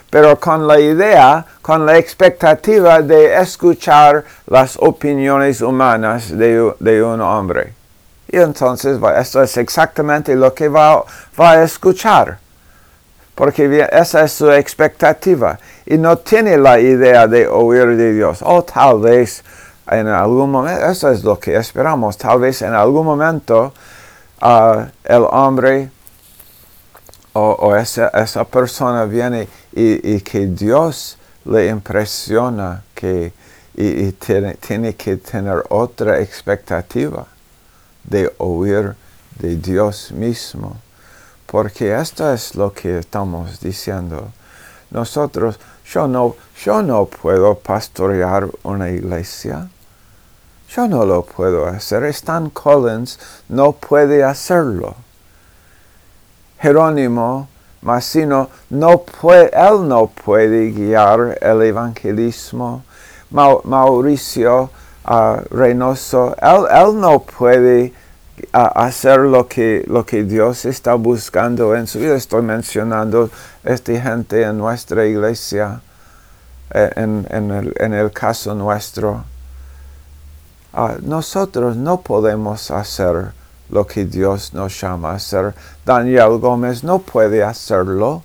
pero 0.09 0.39
con 0.39 0.67
la 0.67 0.79
idea, 0.79 1.45
con 1.61 1.85
la 1.85 1.97
expectativa 1.97 3.01
de 3.01 3.35
escuchar 3.35 4.23
las 4.45 4.77
opiniones 4.77 5.61
humanas 5.61 6.29
de, 6.37 6.73
de 6.79 7.03
un 7.03 7.19
hombre. 7.19 7.73
Y 8.29 8.37
entonces 8.37 8.99
esto 9.17 9.43
es 9.43 9.57
exactamente 9.57 10.33
lo 10.35 10.53
que 10.53 10.69
va, 10.69 11.03
va 11.39 11.51
a 11.51 11.63
escuchar 11.63 12.37
porque 13.37 13.87
esa 13.91 14.23
es 14.23 14.33
su 14.33 14.51
expectativa. 14.51 15.59
Y 15.85 15.99
no 15.99 16.17
tiene 16.17 16.57
la 16.57 16.79
idea 16.79 17.27
de 17.27 17.47
oír 17.47 17.95
de 17.95 18.11
Dios. 18.11 18.39
O 18.41 18.63
tal 18.63 18.99
vez 18.99 19.43
en 19.87 20.07
algún 20.07 20.49
momento, 20.49 20.83
eso 20.87 21.11
es 21.11 21.23
lo 21.23 21.39
que 21.39 21.55
esperamos, 21.55 22.17
tal 22.17 22.39
vez 22.39 22.63
en 22.63 22.73
algún 22.73 23.05
momento 23.05 23.73
ah, 24.41 24.87
el 25.03 25.23
hombre 25.29 25.91
o, 27.33 27.75
esa, 27.75 28.43
persona 28.45 29.05
viene 29.05 29.47
y, 29.71 30.19
que 30.21 30.47
Dios 30.47 31.19
le 31.45 31.67
impresiona 31.67 32.83
que 32.95 33.31
y, 33.75 34.11
tiene, 34.13 34.55
tiene 34.55 34.95
que 34.95 35.17
tener 35.17 35.63
otra 35.69 36.19
expectativa 36.19 37.27
de 38.03 38.33
oír 38.39 38.95
de 39.37 39.55
Dios 39.57 40.11
mismo 40.11 40.77
porque 41.47 41.99
esto 41.99 42.31
es 42.31 42.55
lo 42.55 42.71
que 42.73 42.99
estamos 42.99 43.59
diciendo. 43.59 44.27
Nosotros, 44.91 45.59
yo 45.91 46.07
no, 46.07 46.35
yo 46.63 46.83
no 46.83 47.05
puedo 47.05 47.55
pastorear 47.55 48.47
una 48.63 48.89
iglesia. 48.89 49.67
Yo 50.69 50.87
no 50.87 51.05
lo 51.05 51.23
puedo 51.23 51.65
hacer. 51.65 52.03
Stan 52.05 52.49
Collins 52.49 53.19
no 53.49 53.71
puede 53.71 54.23
hacerlo. 54.23 54.95
Jerónimo 56.59 57.47
Massino 57.81 58.49
no 58.69 58.99
puede, 58.99 59.49
él 59.53 59.87
no 59.87 60.07
puede 60.07 60.71
guiar 60.71 61.37
el 61.41 61.61
evangelismo. 61.61 62.83
Mauricio 63.29 64.69
uh, 65.07 65.35
Reynoso, 65.51 66.35
él 66.41 66.99
no 66.99 67.19
puede 67.19 67.93
a 68.51 68.85
hacer 68.85 69.19
lo 69.19 69.47
que, 69.47 69.83
lo 69.87 70.05
que 70.05 70.23
Dios 70.23 70.65
está 70.65 70.93
buscando 70.95 71.75
en 71.75 71.87
su 71.87 71.99
vida. 71.99 72.15
Estoy 72.15 72.41
mencionando 72.41 73.29
esta 73.63 73.99
gente 73.99 74.43
en 74.43 74.57
nuestra 74.57 75.05
iglesia. 75.05 75.81
eh, 76.73 76.91
en, 76.95 77.93
el, 77.93 78.11
caso 78.11 78.53
nuestro, 78.53 79.23
ah, 80.73 80.95
nosotros 81.01 81.77
no 81.77 82.01
podemos 82.01 82.71
hacer 82.71 83.31
lo 83.69 83.87
que 83.87 84.05
Dios 84.05 84.53
nos 84.53 84.79
llama 84.79 85.11
a 85.11 85.15
hacer. 85.15 85.53
Daniel 85.85 86.37
Gómez 86.39 86.83
no 86.83 86.99
puede 86.99 87.43
hacerlo. 87.43 88.23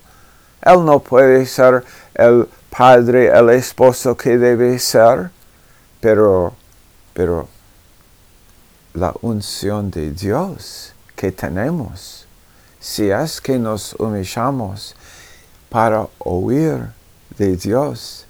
Él 0.61 0.85
no 0.85 0.99
puede 0.99 1.45
ser 1.45 1.83
el 2.13 2.47
padre, 2.69 3.27
el 3.27 3.49
esposo 3.49 4.15
que 4.15 4.37
debe 4.37 4.79
ser, 4.79 5.29
pero, 5.99 6.53
pero 7.13 7.47
la 8.93 9.13
unción 9.21 9.89
de 9.89 10.11
Dios 10.11 10.93
que 11.15 11.31
tenemos, 11.31 12.25
si 12.79 13.09
es 13.09 13.41
que 13.41 13.57
nos 13.57 13.93
humillamos 13.93 14.95
para 15.69 16.07
oír 16.19 16.89
de 17.37 17.55
Dios 17.55 18.25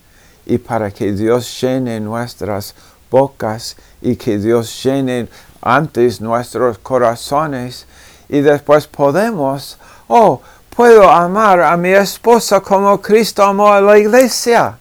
y 0.46 0.58
para 0.58 0.92
que 0.92 1.12
Dios 1.12 1.60
llene 1.62 2.00
nuestras 2.00 2.74
bocas 3.10 3.76
y 4.02 4.16
que 4.16 4.38
Dios 4.38 4.84
llene 4.84 5.28
antes 5.62 6.22
nuestros 6.22 6.78
corazones 6.78 7.86
y 8.30 8.42
después 8.42 8.88
podemos, 8.88 9.78
oh, 10.08 10.42
puedo 10.76 11.10
amar 11.10 11.62
a 11.62 11.78
mi 11.78 11.90
esposa 11.90 12.62
como 12.62 13.02
Cristo 13.02 13.44
amó 13.44 13.72
a 13.72 13.82
la 13.82 13.98
iglesia. 13.98 14.78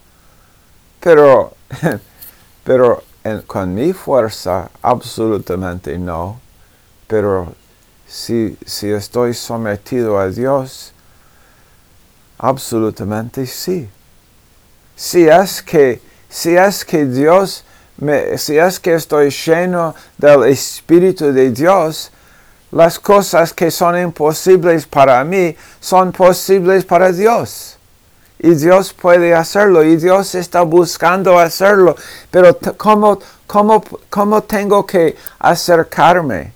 Pero, 0.99 1.53
pero 2.63 3.03
con 3.47 3.73
mi 3.73 3.93
fuerza, 3.93 4.69
absolutamente 4.81 5.97
no. 5.97 6.39
Pero 7.07 7.53
si, 8.07 8.57
si 8.65 8.89
estoy 8.91 9.33
sometido 9.33 10.19
a 10.19 10.27
Dios, 10.29 10.93
absolutamente 12.37 13.45
sí. 13.45 13.89
Si 14.95 15.27
es 15.27 15.61
que, 15.61 16.01
si 16.29 16.55
es 16.55 16.83
que 16.85 17.05
Dios, 17.05 17.63
me, 17.97 18.37
si 18.37 18.57
es 18.57 18.79
que 18.79 18.93
estoy 18.95 19.29
lleno 19.29 19.95
del 20.17 20.43
Espíritu 20.43 21.31
de 21.31 21.51
Dios, 21.51 22.11
las 22.71 22.99
cosas 22.99 23.53
que 23.53 23.69
son 23.69 23.97
imposibles 23.97 24.85
para 24.87 25.23
mí 25.23 25.55
son 25.79 26.11
posibles 26.11 26.83
para 26.83 27.11
Dios. 27.11 27.77
Y 28.43 28.55
Dios 28.55 28.91
puede 28.91 29.33
hacerlo 29.33 29.85
y 29.85 29.95
Dios 29.95 30.35
está 30.35 30.63
buscando 30.63 31.39
hacerlo. 31.39 31.95
Pero 32.29 32.57
¿cómo, 32.75 33.17
cómo, 33.47 33.81
cómo 34.09 34.43
tengo 34.43 34.85
que 34.85 35.15
acercarme? 35.39 36.51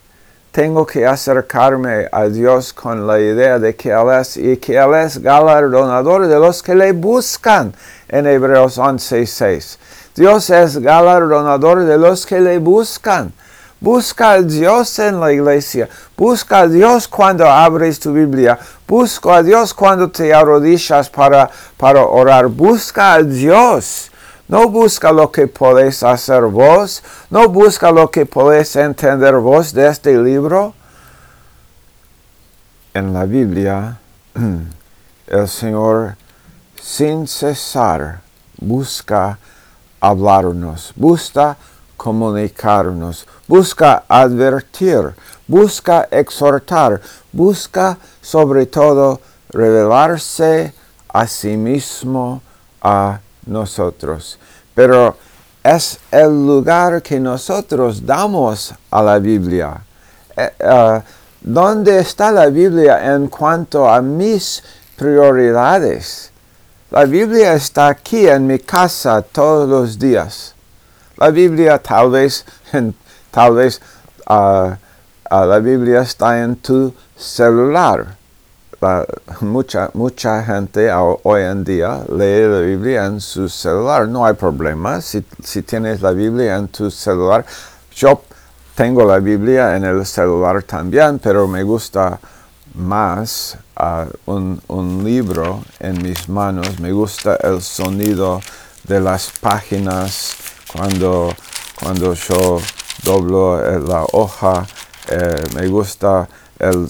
Tengo 0.52 0.86
que 0.86 1.06
acercarme 1.06 2.10
a 2.12 2.26
Dios 2.26 2.74
con 2.74 3.08
la 3.08 3.18
idea 3.22 3.58
de 3.58 3.74
que 3.78 3.92
Él 3.92 4.10
es 4.20 4.36
y 4.36 4.58
que 4.58 4.76
Él 4.76 4.96
es 4.96 5.20
galardonador 5.20 6.28
de 6.28 6.38
los 6.38 6.62
que 6.62 6.76
le 6.76 6.92
buscan 6.92 7.74
en 8.10 8.28
Hebreos 8.28 8.78
11:6. 8.78 9.78
Dios 10.14 10.50
es 10.50 10.80
galardonador 10.80 11.86
de 11.86 11.98
los 11.98 12.26
que 12.26 12.42
le 12.42 12.58
buscan. 12.58 13.32
Busca 13.80 14.32
a 14.32 14.42
Dios 14.42 14.98
en 15.00 15.20
la 15.20 15.32
iglesia. 15.32 15.88
Busca 16.18 16.62
a 16.62 16.68
Dios 16.68 17.08
cuando 17.08 17.48
abres 17.48 18.00
tu 18.00 18.12
Biblia. 18.12 18.58
Busca 18.88 19.38
a 19.38 19.44
Dios 19.44 19.74
cuando 19.74 20.10
te 20.10 20.34
arrodillas 20.34 21.10
para, 21.10 21.50
para 21.76 22.06
orar. 22.06 22.48
Busca 22.48 23.14
a 23.16 23.24
Dios. 23.24 24.10
No 24.48 24.70
busca 24.70 25.12
lo 25.12 25.30
que 25.30 25.48
podéis 25.48 26.04
hacer 26.04 26.44
vos. 26.44 27.04
No 27.30 27.50
busca 27.50 27.92
lo 27.92 28.10
que 28.10 28.26
podéis 28.26 28.76
entender 28.78 29.36
vos 29.36 29.74
de 29.74 29.88
este 29.88 30.18
libro. 30.18 30.74
En 32.94 33.14
la 33.14 33.26
Biblia, 33.26 33.98
el 35.28 35.48
Señor 35.48 36.16
sin 36.82 37.28
cesar 37.28 38.22
busca 38.58 39.38
hablarnos. 40.00 40.94
Busca 40.96 41.58
comunicarnos, 41.98 43.28
busca 43.48 44.04
advertir, 44.08 45.16
busca 45.48 46.08
exhortar, 46.12 47.02
busca 47.32 47.98
sobre 48.22 48.66
todo 48.66 49.20
revelarse 49.50 50.74
a 51.08 51.26
sí 51.28 51.58
mismo 51.58 52.42
a 52.82 53.20
nosotros. 53.46 54.38
Pero 54.76 55.16
es 55.64 56.00
el 56.12 56.46
lugar 56.46 57.02
que 57.02 57.20
nosotros 57.20 58.06
damos 58.06 58.74
a 58.92 59.02
la 59.02 59.20
Biblia. 59.20 59.82
Eh, 60.36 60.54
eh, 60.60 61.02
¿Dónde 61.42 62.00
está 62.00 62.32
la 62.32 62.48
Biblia 62.48 63.14
en 63.14 63.28
cuanto 63.28 63.90
a 63.90 64.02
mis 64.02 64.64
prioridades? 64.96 66.32
La 66.90 67.06
Biblia 67.06 67.54
está 67.54 67.88
aquí 67.88 68.28
en 68.28 68.48
mi 68.48 68.60
casa 68.60 69.22
todos 69.22 69.68
los 69.68 70.00
días. 70.00 70.56
La 71.18 71.30
Biblia 71.30 71.80
tal 71.80 72.12
vez, 72.12 72.46
tal 73.32 73.56
vez 73.56 73.82
ah, 74.28 74.78
la 75.30 75.60
Biblia 75.60 76.02
está 76.02 76.42
en 76.44 76.56
tu 76.58 76.94
celular. 77.16 78.16
mucha, 79.42 79.90
mucha 79.94 80.44
gente 80.44 80.92
hoy 80.94 81.42
en 81.42 81.64
día 81.64 82.04
lee 82.10 82.48
la 82.48 82.60
Biblia 82.60 83.06
en 83.06 83.20
su 83.20 83.50
celular. 83.50 84.08
No 84.08 84.26
hay 84.26 84.34
problema 84.34 85.02
si, 85.02 85.26
si 85.44 85.62
tienes 85.64 86.02
la 86.02 86.12
Biblia 86.12 86.56
en 86.56 86.68
tu 86.68 86.90
celular. 86.92 87.46
Yo 87.96 88.22
tengo 88.76 89.04
la 89.06 89.20
Biblia 89.20 89.76
en 89.76 89.84
el 89.84 90.06
celular 90.06 90.64
también, 90.64 91.20
pero 91.20 91.48
me 91.48 91.64
gusta 91.64 92.20
más 92.76 93.58
uh, 93.80 94.32
un, 94.32 94.62
un, 94.68 95.04
libro 95.04 95.64
en 95.80 96.02
mis 96.04 96.30
manos. 96.30 96.80
Me 96.80 96.92
gusta 96.92 97.38
el 97.38 97.62
sonido 97.62 98.40
de 98.84 99.02
las 99.02 99.32
páginas 99.42 100.36
cuando, 100.72 101.34
cuando 101.82 102.14
yo 102.14 102.60
doblo 103.04 103.80
la 103.80 104.06
hoja, 104.14 104.68
eh, 105.10 105.36
me 105.56 105.68
gusta 105.68 106.28
el, 106.60 106.88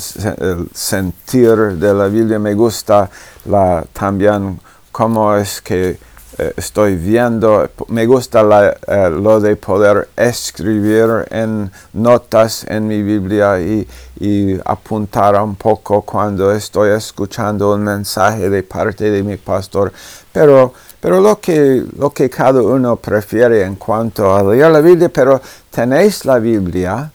sentir 0.73 1.55
de 1.77 1.93
la 1.93 2.07
Biblia, 2.07 2.39
me 2.39 2.53
gusta 2.53 3.09
la, 3.45 3.85
también 3.93 4.59
cómo 4.91 5.35
es 5.35 5.61
que 5.61 5.97
eh, 6.37 6.53
estoy 6.55 6.95
viendo, 6.95 7.69
me 7.87 8.05
gusta 8.05 8.43
lo 8.43 9.39
de 9.39 9.55
poder 9.55 10.09
escribir 10.15 11.27
en 11.31 11.71
notas 11.93 12.65
en 12.67 12.87
mi 12.87 13.01
Biblia 13.01 13.59
y, 13.59 13.87
y, 14.19 14.59
apuntar 14.65 15.41
un 15.41 15.55
poco 15.55 16.01
cuando 16.01 16.51
estoy 16.51 16.91
escuchando 16.91 17.73
un 17.73 17.83
mensaje 17.83 18.49
de 18.49 18.63
parte 18.63 19.09
de 19.09 19.23
mi 19.23 19.37
pastor, 19.37 19.91
pero 20.31 20.73
pero 20.99 21.21
lo 21.21 21.39
que, 21.39 21.85
lo 21.97 22.09
que 22.09 22.29
cada 22.29 22.61
uno 22.61 22.95
prefiere 22.95 23.63
en 23.63 23.75
cuanto 23.75 24.35
a 24.35 24.43
leer 24.43 24.71
la 24.71 24.81
Biblia, 24.81 25.09
pero 25.09 25.39
tenéis 25.69 26.25
la 26.25 26.39
Biblia, 26.39 27.11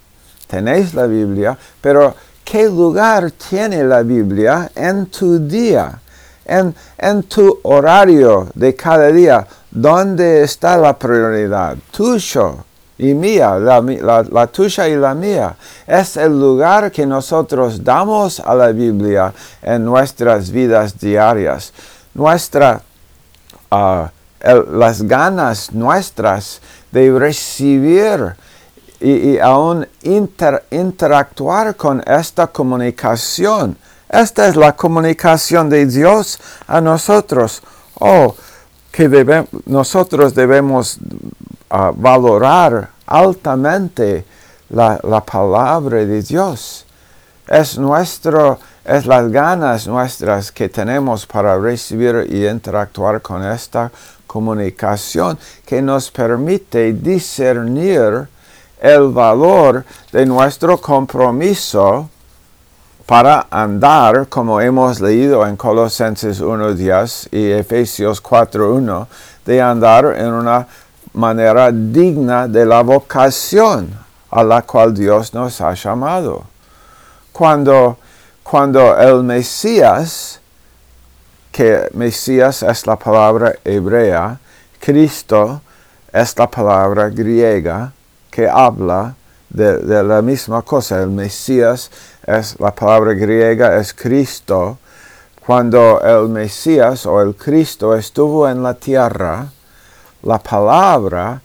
tenéis 0.53 0.93
la 0.93 1.07
Biblia, 1.07 1.57
pero 1.81 2.15
¿qué 2.45 2.65
lugar 2.65 3.31
tiene 3.31 3.83
la 3.85 4.03
Biblia 4.03 4.71
en 4.75 5.07
tu 5.07 5.39
día? 5.39 5.99
En, 6.45 6.75
en 6.99 7.23
tu 7.23 7.59
horario 7.63 8.49
de 8.55 8.77
cada 8.77 9.07
día, 9.11 9.47
¿dónde 9.71 10.43
está 10.43 10.77
la 10.77 10.99
prioridad? 10.99 11.79
Tuyo 11.91 12.65
y 12.99 13.15
mía, 13.15 13.59
la, 13.59 13.81
la, 13.81 14.47
tuya 14.47 14.89
y 14.89 14.97
la 14.97 15.15
mía. 15.15 15.57
Es 15.87 16.19
el 16.19 16.39
lugar 16.39 16.93
que 16.93 17.07
nosotros 17.07 17.83
damos 17.83 18.39
a 18.39 18.55
la 18.55 18.73
Biblia 18.73 19.33
en 19.63 19.87
nuestras 19.87 20.51
vidas 20.51 20.99
diarias. 20.99 21.73
Nuestra 22.13 22.83
las 24.71 25.03
ganas 25.03 25.73
nuestras 25.73 26.61
de 26.91 27.11
recibir 27.19 28.35
y, 29.03 29.39
aún 29.39 29.87
interactuar 30.71 31.77
con 31.77 32.03
esta 32.07 32.47
comunicación. 32.47 33.77
Esta 34.09 34.49
es 34.49 34.57
la 34.57 34.77
comunicación 34.77 35.69
de 35.69 35.87
Dios 35.87 36.39
a 36.67 36.81
nosotros. 36.81 37.63
Oh, 37.99 38.35
que 38.91 39.47
nosotros 39.67 40.35
debemos 40.35 40.99
ah, 41.71 41.93
valorar 41.95 42.91
altamente 43.07 44.25
la, 44.69 45.01
la 45.03 45.25
palabra 45.25 46.05
de 46.05 46.23
Dios. 46.23 46.85
Es 47.49 47.79
nuestro 47.79 48.59
es 48.85 49.07
las 49.07 49.31
ganas 49.31 49.87
nuestras 49.87 50.51
que 50.51 50.69
tenemos 50.69 51.25
para 51.25 51.57
recibir 51.57 52.27
y 52.29 52.49
interactuar 52.49 53.23
con 53.23 53.45
esta 53.45 53.93
comunicación 54.27 55.39
que 55.65 55.81
nos 55.81 56.11
permite 56.11 56.93
discernir 56.93 58.27
el 58.83 59.11
valor 59.11 59.85
de 60.11 60.27
nuestro 60.27 60.77
compromiso 60.77 62.11
para 63.07 63.47
andar, 63.49 64.29
como 64.29 64.61
hemos 64.61 65.01
leído 65.01 65.47
en 65.47 65.57
Colosenses 65.57 66.43
1.10 66.43 67.29
y 67.31 67.53
Efesios 67.53 68.21
4.1, 68.21 69.07
de 69.47 69.63
andar 69.63 70.17
en 70.19 70.33
una 70.33 70.67
manera 71.13 71.71
digna 71.71 72.49
de 72.49 72.67
la 72.67 72.83
vocación 72.83 73.97
a 74.31 74.43
la 74.43 74.63
cual 74.63 74.93
Dios 74.93 75.33
nos 75.33 75.61
ha 75.61 75.75
llamado. 75.75 76.45
Cuando 77.33 77.99
cuando 78.43 78.99
el 78.99 79.23
Mesías, 79.23 80.41
que 81.53 81.89
Mesías 81.95 82.63
es 82.63 82.87
la 82.87 82.97
palabra 82.97 83.55
hebrea, 83.65 84.39
Cristo 84.81 85.63
es 86.13 86.37
la 86.37 86.51
palabra 86.51 87.09
griega 87.09 87.93
que 88.33 88.49
habla 88.49 89.15
de, 89.51 90.03
la 90.03 90.23
misma 90.23 90.63
cosa. 90.63 91.03
El 91.03 91.11
Mesías 91.11 91.91
es 92.27 92.59
la 92.59 92.75
palabra 92.75 93.13
griega, 93.13 93.77
es 93.79 93.93
Cristo. 93.93 94.79
Cuando 95.45 96.01
el 96.01 96.31
Mesías 96.31 97.05
o 97.05 97.21
el 97.21 97.37
Cristo 97.37 97.95
estuvo 97.95 98.49
en 98.49 98.63
la 98.63 98.75
tierra, 98.75 99.47
la 100.23 100.39
palabra 100.39 101.43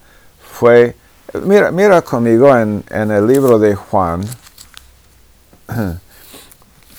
fue, 0.52 0.96
mira, 1.44 1.70
mira 1.70 2.00
conmigo 2.00 2.56
en, 2.56 2.82
en 2.88 3.10
el 3.10 3.26
libro 3.26 3.58
de 3.58 3.74
Juan, 3.74 4.22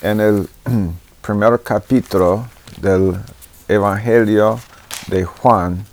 en 0.02 0.20
el 0.20 0.48
primer 1.20 1.60
capítulo 1.62 2.46
del 2.80 3.20
Evangelio 3.66 4.60
de 5.08 5.24
Juan 5.24 5.84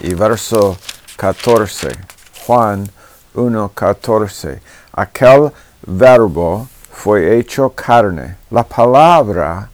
y 0.00 0.14
verso 0.14 0.76
14. 1.16 2.17
Juan 2.48 2.88
1.14. 3.34 4.58
Aquel 4.92 5.52
verbo 5.86 6.66
fue 6.90 7.36
hecho 7.36 7.68
carne. 7.74 8.36
La 8.50 8.62
palabra 8.62 9.68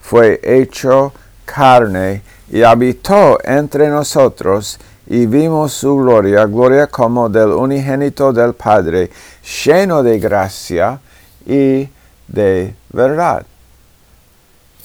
fue 0.00 0.40
hecho 0.44 1.12
carne 1.44 2.22
y 2.48 2.62
habitó 2.62 3.38
entre 3.42 3.88
nosotros 3.88 4.78
y 5.08 5.26
vimos 5.26 5.72
su 5.72 5.96
gloria, 5.96 6.44
gloria 6.46 6.86
como 6.86 7.28
del 7.28 7.48
unigénito 7.48 8.32
del 8.32 8.54
Padre, 8.54 9.10
lleno 9.64 10.04
de 10.04 10.20
gracia 10.20 11.00
y 11.44 11.88
de 12.28 12.72
verdad. 12.92 13.44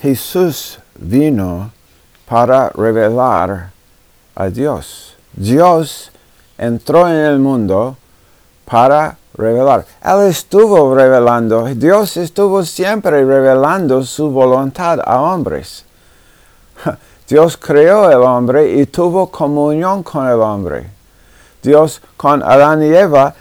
Jesús 0.02 0.80
vino 0.96 1.72
para 2.28 2.70
revelar 2.70 3.70
a 4.34 4.50
Dios. 4.50 5.16
Dios 5.34 6.12
entró 6.58 7.08
en 7.08 7.16
el 7.16 7.40
mundo 7.40 7.98
para 8.66 9.18
revelar. 9.34 9.86
Él 10.04 10.28
estuvo 10.28 10.96
revelando, 10.96 11.66
Dios 11.76 12.18
estuvo 12.18 12.64
siempre 12.64 13.24
revelando 13.24 14.04
su 14.04 14.30
voluntad 14.30 15.00
a 15.04 15.22
hombres. 15.22 15.86
Dios 17.28 17.58
creó 17.58 18.10
el 18.10 18.22
hombre 18.22 18.72
y 18.74 18.86
tuvo 18.86 19.32
comunión 19.32 20.04
con 20.04 20.28
el 20.28 20.40
hombre. 20.40 20.90
Dios 21.62 22.02
con 22.16 22.44
Adán 22.44 22.84
y 22.84 22.94
Eva, 22.94 23.34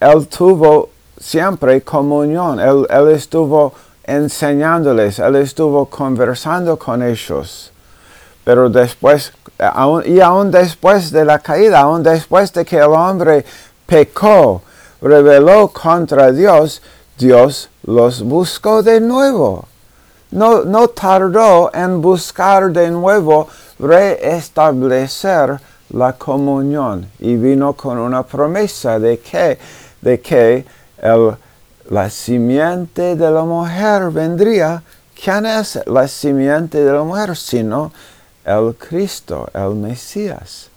Él 0.00 0.28
tuvo 0.28 0.90
siempre 1.18 1.82
comunión. 1.82 2.60
Él, 2.60 2.86
él 2.88 3.08
estuvo 3.08 3.74
enseñándoles, 4.04 5.18
Él 5.18 5.36
estuvo 5.36 5.86
conversando 5.86 6.78
con 6.78 7.02
ellos. 7.02 7.72
Pero 8.44 8.68
después, 8.68 9.32
y 10.04 10.20
aún 10.20 10.50
después 10.50 11.10
de 11.10 11.24
la 11.24 11.38
caída, 11.38 11.80
aún 11.80 12.02
después 12.02 12.52
de 12.52 12.64
que 12.64 12.78
el 12.78 12.92
hombre 12.92 13.44
pecó, 13.86 14.62
reveló 15.00 15.68
contra 15.68 16.32
Dios, 16.32 16.82
Dios 17.18 17.68
los 17.84 18.22
buscó 18.22 18.82
de 18.82 19.00
nuevo. 19.00 19.66
No, 20.30 20.64
no 20.64 20.88
tardó 20.88 21.70
en 21.74 22.00
buscar 22.00 22.72
de 22.72 22.90
nuevo 22.90 23.48
restablecer 23.78 25.60
la 25.90 26.14
comunión 26.14 27.06
y 27.18 27.36
vino 27.36 27.74
con 27.74 27.98
una 27.98 28.22
promesa 28.22 28.98
de 28.98 29.18
que, 29.18 29.58
de 30.00 30.20
que 30.20 30.64
el, 31.02 31.36
la 31.90 32.08
simiente 32.08 33.16
de 33.16 33.30
la 33.30 33.44
mujer 33.44 34.10
vendría. 34.10 34.82
¿Quién 35.22 35.46
es 35.46 35.78
la 35.86 36.08
simiente 36.08 36.82
de 36.82 36.92
la 36.92 37.02
mujer? 37.02 37.36
Sino 37.36 37.92
el 38.44 38.74
Cristo, 38.76 39.48
el 39.54 39.74
Mesías. 39.74 40.68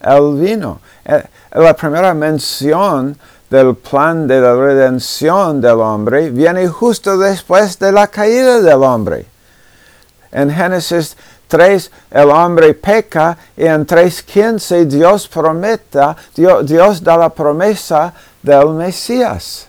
Él 0.00 0.34
vino. 0.36 0.80
Eh, 1.04 1.24
la 1.52 1.74
primera 1.74 2.14
mención 2.14 3.16
del 3.50 3.74
plan 3.76 4.26
de 4.26 4.40
la 4.40 4.54
redención 4.54 5.60
del 5.60 5.80
hombre 5.80 6.30
viene 6.30 6.68
justo 6.68 7.16
después 7.18 7.78
de 7.78 7.92
la 7.92 8.06
caída 8.06 8.60
del 8.60 8.82
hombre. 8.82 9.26
En 10.30 10.50
Génesis 10.50 11.16
3 11.48 11.90
el 12.10 12.30
hombre 12.30 12.74
peca 12.74 13.36
y 13.56 13.64
en 13.64 13.86
3.15 13.86 14.84
Dios 14.84 15.26
prometa, 15.28 16.14
Dios, 16.34 17.02
da 17.02 17.16
la 17.16 17.30
promesa 17.30 18.12
del 18.42 18.68
Mesías. 18.70 19.66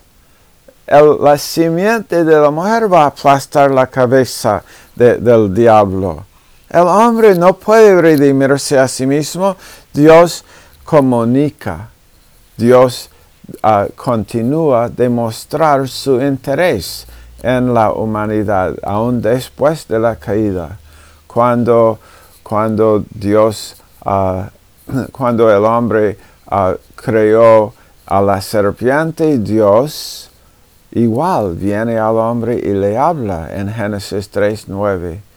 la 0.87 1.37
simiente 1.37 2.23
de 2.23 2.35
la 2.35 2.51
mujer 2.51 2.91
va 2.91 3.03
a 3.03 3.07
aplastar 3.07 3.71
la 3.71 3.87
cabeza 3.87 4.61
del 4.95 5.53
diablo. 5.53 6.25
El 6.69 6.87
hombre 6.87 7.33
no 7.33 7.53
puede 7.53 7.99
redimirse 7.99 8.77
a 8.77 8.87
sí 8.87 9.07
mismo. 9.07 9.55
Dios 9.91 10.43
comunica. 10.85 11.89
Dios 12.55 13.09
uh, 13.63 13.91
continúa 13.95 14.87
demostrar 14.87 15.87
su 15.89 16.21
interés 16.21 17.07
en 17.41 17.73
la 17.73 17.91
humanidad, 17.91 18.75
aún 18.83 19.19
después 19.19 19.87
de 19.87 19.97
la 19.97 20.15
caída. 20.15 20.77
Cuando, 21.25 21.97
cuando 22.43 23.03
Dios, 23.09 23.75
uh, 24.05 24.43
cuando 25.11 25.49
el 25.49 25.65
hombre 25.65 26.19
uh, 26.51 26.73
creó 26.95 27.73
a 28.05 28.21
la 28.21 28.39
serpiente, 28.41 29.39
Dios 29.39 30.29
igual 30.91 31.55
viene 31.55 31.97
al 31.97 32.17
hombre 32.17 32.59
y 32.63 32.73
le 32.73 32.95
habla 32.95 33.49
en 33.55 33.73
Génesis 33.73 34.31
3.9 34.31 35.28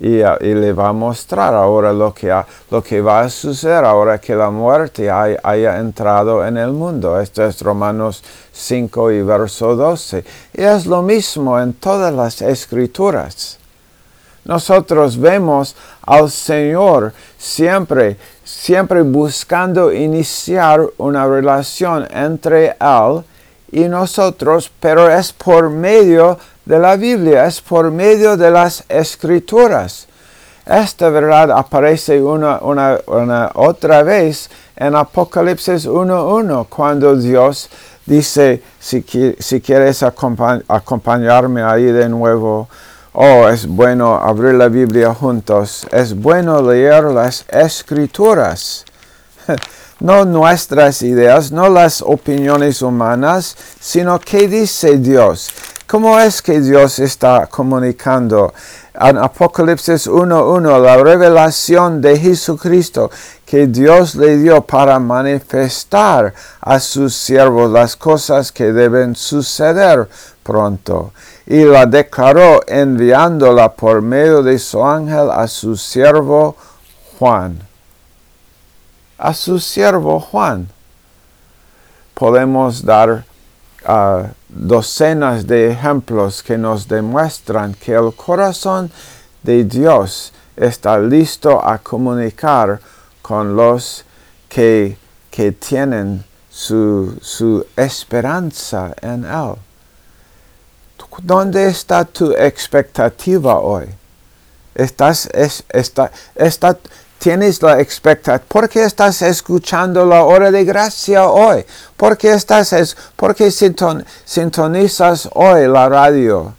y, 0.00 0.22
le 0.54 0.72
va 0.72 0.88
a 0.88 0.92
mostrar 0.94 1.54
ahora 1.54 1.92
lo 1.92 2.14
que, 2.14 2.34
lo 2.70 2.82
que 2.82 3.02
va 3.02 3.20
a 3.20 3.28
suceder 3.28 3.84
ahora 3.84 4.18
que 4.18 4.34
la 4.34 4.50
muerte 4.50 5.10
haya 5.10 5.78
entrado 5.78 6.46
en 6.46 6.56
el 6.56 6.72
mundo. 6.72 7.20
Esto 7.20 7.44
es 7.44 7.60
Romanos 7.60 8.24
5 8.52 9.10
y 9.12 9.22
verso 9.22 9.76
12. 9.76 10.24
Y 10.54 10.62
es 10.62 10.86
lo 10.86 11.02
mismo 11.02 11.60
en 11.60 11.74
todas 11.74 12.14
las 12.14 12.40
escrituras. 12.40 13.58
Nosotros 14.46 15.18
vemos 15.18 15.76
al 16.00 16.30
Señor 16.30 17.12
siempre, 17.36 18.16
siempre 18.42 19.02
buscando 19.02 19.92
iniciar 19.92 20.80
una 20.96 21.26
relación 21.26 22.08
entre 22.10 22.74
Él 22.80 23.22
y 23.72 23.84
nosotros, 23.84 24.70
pero 24.80 25.10
es 25.10 25.32
por 25.32 25.70
medio 25.70 26.38
de 26.64 26.78
la 26.78 26.96
Biblia, 26.96 27.46
es 27.46 27.60
por 27.60 27.90
medio 27.90 28.36
de 28.36 28.50
las 28.50 28.84
escrituras. 28.88 30.06
Esta 30.66 31.08
verdad 31.08 31.50
aparece 31.50 32.22
una, 32.22 32.58
una, 32.60 33.50
otra 33.54 34.02
vez 34.02 34.50
en 34.76 34.94
Apocalipsis 34.94 35.86
1.1, 35.86 36.66
cuando 36.68 37.16
Dios 37.16 37.68
dice, 38.06 38.62
si, 38.78 39.04
si 39.38 39.60
quieres 39.60 40.02
acompañarme 40.02 41.62
ahí 41.62 41.84
de 41.84 42.08
nuevo, 42.08 42.68
oh, 43.12 43.48
es 43.48 43.66
bueno 43.66 44.14
abrir 44.14 44.54
la 44.54 44.68
Biblia 44.68 45.12
juntos, 45.14 45.86
es 45.90 46.14
bueno 46.14 46.62
leer 46.62 47.04
las 47.04 47.44
escrituras. 47.48 48.84
no 50.00 50.24
nuestras 50.24 51.02
ideas, 51.02 51.52
no 51.52 51.68
las 51.68 52.02
opiniones 52.02 52.82
humanas, 52.82 53.56
sino 53.78 54.18
qué 54.18 54.48
dice 54.48 54.98
Dios. 54.98 55.50
¿Cómo 55.86 56.18
es 56.18 56.40
que 56.40 56.60
Dios 56.60 56.98
está 57.00 57.46
comunicando? 57.46 58.54
En 58.94 59.18
Apocalipsis 59.18 60.08
1.1, 60.08 60.80
la 60.80 60.96
revelación 60.96 62.00
de 62.00 62.18
Jesucristo 62.18 63.10
que 63.44 63.66
Dios 63.66 64.14
le 64.14 64.38
dio 64.38 64.62
para 64.62 64.98
manifestar 64.98 66.32
a 66.60 66.78
sus 66.78 67.14
siervos 67.14 67.70
las 67.70 67.96
cosas 67.96 68.52
que 68.52 68.72
deben 68.72 69.16
suceder 69.16 70.08
pronto. 70.42 71.12
Y 71.46 71.64
la 71.64 71.86
declaró 71.86 72.60
enviándola 72.66 73.72
por 73.72 74.00
medio 74.00 74.42
de 74.42 74.58
su 74.58 74.84
ángel 74.84 75.30
a 75.30 75.48
su 75.48 75.76
siervo 75.76 76.56
Juan 77.18 77.69
a 79.20 79.34
su 79.34 79.60
siervo 79.60 80.18
Juan. 80.18 80.66
Podemos 82.14 82.82
dar 82.82 83.24
uh, 83.86 84.28
docenas 84.48 85.46
de 85.46 85.70
ejemplos 85.70 86.42
que 86.42 86.56
nos 86.56 86.88
demuestran 86.88 87.74
que 87.74 87.92
el 87.92 88.14
corazón 88.14 88.90
de 89.42 89.64
Dios 89.64 90.32
está 90.56 90.98
listo 90.98 91.60
a 91.62 91.78
comunicar 91.78 92.80
con 93.22 93.54
los 93.54 94.04
que, 94.48 94.96
que 95.30 95.52
tienen 95.52 96.24
su, 96.50 97.18
su, 97.20 97.64
esperanza 97.76 98.94
en 99.00 99.24
Él. 99.24 99.54
¿Dónde 101.22 101.68
está 101.68 102.04
tu 102.04 102.32
expectativa 102.32 103.58
hoy? 103.58 103.86
Estás, 104.74 105.26
es, 105.32 105.64
está, 105.68 106.10
está, 106.34 106.76
tienes 107.20 107.62
la 107.62 107.80
expectativa, 107.80 108.44
¿por 108.48 108.68
qué 108.68 108.82
estás 108.82 109.22
escuchando 109.22 110.04
la 110.04 110.24
hora 110.24 110.50
de 110.50 110.64
gracia 110.64 111.28
hoy? 111.28 111.64
¿Por 111.96 112.16
qué, 112.16 112.32
estás, 112.32 112.96
por 113.14 113.34
qué 113.36 113.50
sintonizas 114.24 115.28
hoy 115.34 115.68
la 115.68 115.88
radio? 115.88 116.54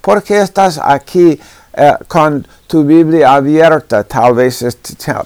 ¿Por 0.00 0.22
qué 0.22 0.40
estás 0.40 0.80
aquí 0.82 1.38
eh, 1.78 1.92
con 2.08 2.46
tu 2.66 2.84
Biblia 2.84 3.34
abierta. 3.34 4.02
Tal 4.04 4.32
vez, 4.32 4.64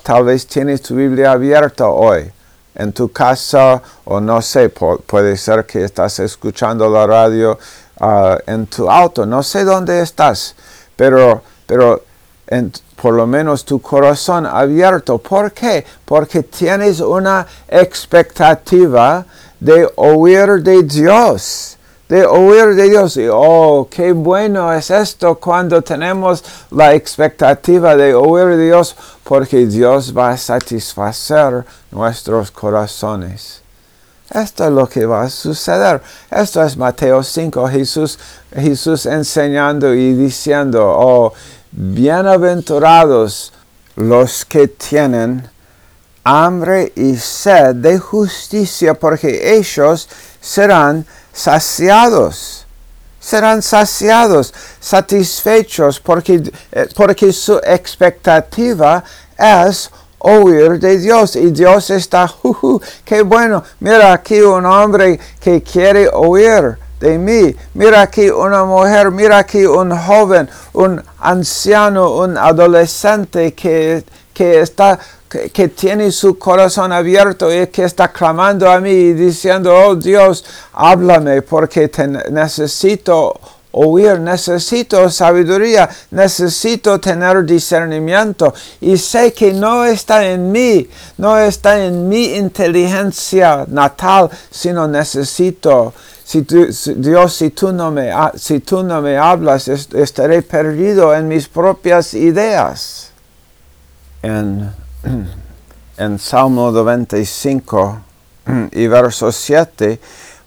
tal 0.03 0.25
vez 0.25 0.47
tienes 0.49 0.83
tu 0.83 0.97
Biblia 0.97 1.31
abierta 1.31 1.87
hoy 1.87 2.29
en 2.75 2.93
tu 2.93 3.13
casa 3.13 3.81
o 4.05 4.21
no 4.21 4.43
sé, 4.43 4.69
puede 4.71 5.37
ser 5.37 5.65
que 5.65 5.85
estás 5.85 6.19
escuchando 6.19 6.89
la 6.89 7.07
radio 7.07 7.57
ah, 8.01 8.37
en 8.47 8.67
tu 8.67 8.91
auto. 8.91 9.25
No 9.27 9.45
sé 9.45 9.63
dónde 9.63 10.01
estás, 10.01 10.57
pero, 10.97 11.43
pero 11.67 12.03
por 13.01 13.15
lo 13.15 13.27
menos 13.27 13.65
tu 13.65 13.81
corazón 13.81 14.47
abierto. 14.47 15.19
¿Por 15.19 15.53
qué? 15.53 15.85
Porque 16.05 16.43
tienes 16.43 17.01
una 17.01 17.47
expectativa 17.69 19.25
de 19.59 19.91
oír 19.97 20.63
de 20.63 20.83
Dios 20.83 21.77
de 22.11 22.27
oír 22.27 22.75
de 22.75 22.91
Dios. 22.91 23.17
Y 23.17 23.29
oh, 23.33 23.89
qué 23.89 24.13
bueno 24.13 24.71
es 24.73 24.91
esto 24.91 25.37
cuando 25.37 25.81
tenemos 25.81 26.45
la 26.73 26.93
expectativa 26.93 27.97
de 27.97 28.15
oír 28.15 28.57
de 28.57 28.67
Dios, 28.67 28.97
porque 29.23 29.65
Dios 29.65 30.13
va 30.15 30.31
a 30.31 30.37
satisfacer 30.37 31.65
nuestros 31.93 32.51
corazones. 32.51 33.63
Esto 34.29 34.65
es 34.65 34.73
lo 34.73 34.89
que 34.89 35.07
va 35.07 35.23
a 35.23 35.31
suceder. 35.31 36.03
Esto 36.31 36.63
es 36.63 36.77
Mateo 36.77 37.23
5, 37.23 37.69
Jesús, 37.69 38.19
Jesús 38.55 39.07
enseñando 39.07 39.95
y 39.95 40.13
diciendo, 40.15 40.85
oh, 40.85 41.33
bienaventurados 41.73 43.53
los 43.97 44.45
que 44.45 44.69
tienen 44.69 45.49
hambre 46.25 46.93
y 46.97 47.17
sed 47.17 47.77
de 47.77 47.99
justicia, 47.99 48.95
porque 48.95 49.57
ellos 49.57 50.09
serán 50.41 51.07
saciados. 51.33 52.67
Serán 53.21 53.61
saciados, 53.61 54.55
satisfechos, 54.81 56.01
porque, 56.01 56.43
eh, 56.73 56.89
porque 56.97 57.33
su 57.33 57.61
expectativa 57.63 59.05
es 59.37 59.91
oír 60.19 60.79
de 60.79 60.99
Dios. 60.99 61.37
Y 61.37 61.51
Dios 61.51 61.91
está, 61.91 62.33
qué 63.05 63.21
bueno, 63.23 63.63
mira 63.81 64.15
aquí 64.15 64.41
un 64.41 64.65
hombre 64.65 65.21
que 65.39 65.63
quiere 65.63 66.09
oír 66.11 66.79
de 67.01 67.19
mí. 67.19 67.57
Mira 67.75 68.03
aquí 68.03 68.31
una 68.31 68.65
mujer, 68.65 69.11
mira 69.11 69.39
aquí 69.39 69.65
un 69.65 69.97
joven, 69.97 70.49
un 70.75 71.03
anciano, 71.19 72.17
un 72.17 72.37
adolescente 72.37 73.55
que, 73.55 74.05
que 74.33 74.61
está 74.61 74.99
que, 75.31 75.69
tiene 75.69 76.11
su 76.11 76.39
corazón 76.39 76.93
abierto 76.93 77.55
y 77.55 77.69
que 77.69 77.85
está 77.85 78.09
clamando 78.09 78.69
a 78.71 78.81
mí 78.81 79.13
diciendo, 79.13 79.73
oh 79.75 79.95
Dios, 79.95 80.45
háblame 80.73 81.43
porque 81.43 81.89
te 81.89 82.09
necesito 82.09 83.39
oír, 83.73 84.19
necesito 84.19 85.09
sabiduría, 85.09 85.89
necesito 86.11 86.99
tener 86.99 87.45
discernimiento 87.45 88.53
y 88.81 88.97
sé 88.97 89.33
que 89.33 89.53
no 89.53 89.85
está 89.85 90.27
en 90.27 90.51
mí, 90.51 90.89
no 91.19 91.39
está 91.39 91.85
en 91.85 92.09
mi 92.09 92.35
inteligencia 92.35 93.65
natal, 93.69 94.29
sino 94.51 94.89
necesito. 94.89 95.95
Si 96.31 96.43
Dios, 96.43 97.35
si 97.35 97.51
tú, 97.51 97.73
no 97.73 97.91
me, 97.91 98.13
si 98.37 98.61
tú 98.61 98.85
no 98.85 99.03
me 99.03 99.17
hablas, 99.17 99.67
estaré 99.67 100.43
perdido 100.43 101.13
en 101.13 101.27
mis 101.27 101.49
propias 101.49 102.15
ideas. 102.15 103.11
En 104.23 104.71
en 106.01 106.19
Salmo 106.19 106.71
95 106.71 108.01
y 108.73 108.87
verso 108.87 109.31
7, 109.31 110.01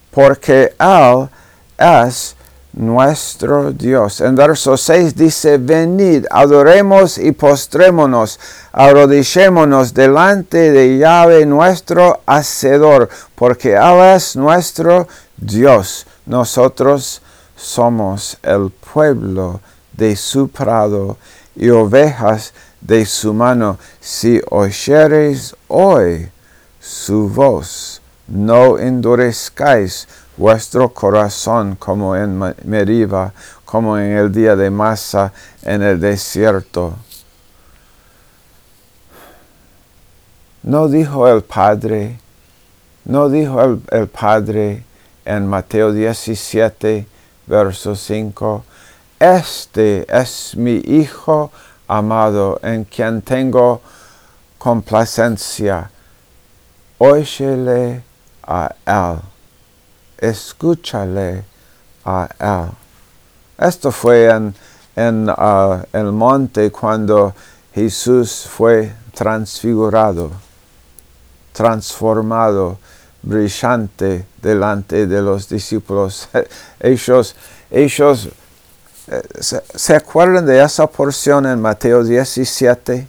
porque 0.10 0.74
Él 0.80 1.30
es 1.78 2.36
nuestro 2.74 3.72
Dios. 3.72 4.22
En 4.22 4.36
verso 4.36 4.76
6 4.76 5.16
dice, 5.16 5.60
venid, 5.60 6.26
adoremos 6.32 7.20
y 7.20 7.34
postrémonos, 7.34 8.40
arrodillémonos 8.72 9.94
delante 9.94 10.72
de 10.72 10.98
Yahweh 10.98 11.46
nuestro 11.46 12.22
Hacedor, 12.26 13.10
porque 13.36 13.74
Él 13.76 14.16
es 14.16 14.36
nuestro 14.36 15.08
Dios. 15.38 16.06
Nosotros 16.26 17.22
somos 17.56 18.38
el 18.44 18.72
pueblo 18.72 19.62
de 19.94 20.16
su 20.16 20.48
prado 20.48 21.18
y 21.56 21.70
ovejas 21.70 22.54
de 22.82 23.06
su 23.06 23.34
mano. 23.34 23.78
Si 24.00 24.42
oyereis 24.50 25.56
hoy 25.68 26.30
su 26.80 27.30
voz, 27.30 28.02
no 28.28 28.78
endurezcáis 28.78 30.08
vuestro 30.38 30.90
corazón 30.90 31.76
como 31.76 32.16
en 32.16 32.54
Meriba, 32.64 33.34
como 33.66 33.98
en 33.98 34.18
el 34.18 34.32
día 34.32 34.56
de 34.56 34.70
Masa 34.70 35.32
en 35.62 35.82
el 35.82 36.00
desierto. 36.00 36.96
No 40.64 40.88
dijo 40.88 41.28
el 41.28 41.44
Padre, 41.44 42.20
no 43.06 43.30
dijo 43.30 43.62
el, 43.62 43.82
el 43.92 44.08
Padre 44.08 44.84
en 45.26 45.48
Mateo 45.48 45.92
17, 45.92 47.06
verso 47.48 47.96
5, 47.96 48.64
Este 49.20 50.06
es 50.10 50.56
mi 50.56 50.82
Hijo 50.86 51.52
amado, 51.88 52.60
en 52.64 52.84
quien 52.86 53.22
tengo 53.22 53.82
complacencia. 54.58 55.90
Óyele 56.98 58.04
a 58.44 58.74
Él, 58.86 59.20
escúchale 60.18 61.44
a 62.06 62.30
Él. 62.40 62.72
Esto 63.58 63.92
fue 63.92 64.30
en, 64.96 65.30
uh, 65.30 65.84
el 65.94 66.12
monte 66.12 66.72
cuando 66.72 67.34
Jesús 67.74 68.48
fue 68.50 68.94
transfigurado, 69.14 70.32
transformado, 71.52 72.78
brillante 73.24 74.26
delante 74.42 75.08
de 75.08 75.22
los 75.22 75.50
discípulos. 75.50 76.30
ellos, 76.80 77.36
ellos 77.72 78.30
¿Se, 79.40 79.96
acuerdan 79.96 80.46
de 80.46 80.64
esa 80.64 80.88
porción 80.88 81.46
en 81.46 81.62
Mateo 81.62 82.04
17? 82.04 83.06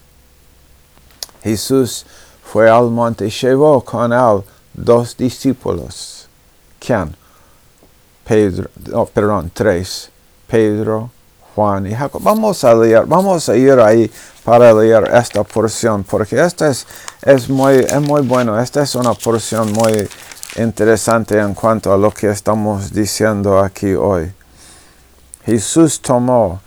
Jesús 1.42 2.04
fue 2.42 2.68
al 2.68 2.90
monte 2.90 3.26
y 3.26 3.30
llevó 3.30 3.80
con 3.84 4.12
él 4.12 4.42
dos 4.72 5.16
discípulos. 5.16 6.26
¿Quién? 6.80 7.14
Pedro, 8.24 8.68
oh, 8.92 9.06
perdón, 9.06 9.52
tres. 9.54 10.10
Pedro, 10.48 11.10
Juan 11.54 11.86
y 11.86 11.94
Jacob. 11.94 12.20
Vamos 12.22 12.64
a 12.64 12.74
leer, 12.74 13.06
vamos 13.06 13.48
a 13.48 13.56
ir 13.56 13.78
ahí 13.78 14.10
para 14.44 14.72
leer 14.74 15.10
esta 15.14 15.42
porción, 15.42 16.04
porque 16.04 16.40
esta 16.40 16.68
es, 16.68 16.86
es, 17.22 17.48
muy, 17.48 17.76
es 17.76 18.00
muy 18.00 18.22
bueno. 18.22 18.60
Esta 18.60 18.82
es 18.82 18.94
una 18.94 19.14
porción 19.14 19.72
muy 19.72 20.08
interesante 20.56 21.38
en 21.38 21.54
cuanto 21.54 21.92
a 21.92 21.96
lo 21.96 22.10
que 22.10 22.28
estamos 22.28 22.92
diciendo 22.92 23.58
aquí 23.58 23.94
hoy. 23.94 24.30
Jesús 25.44 26.00
tomó 26.00 26.60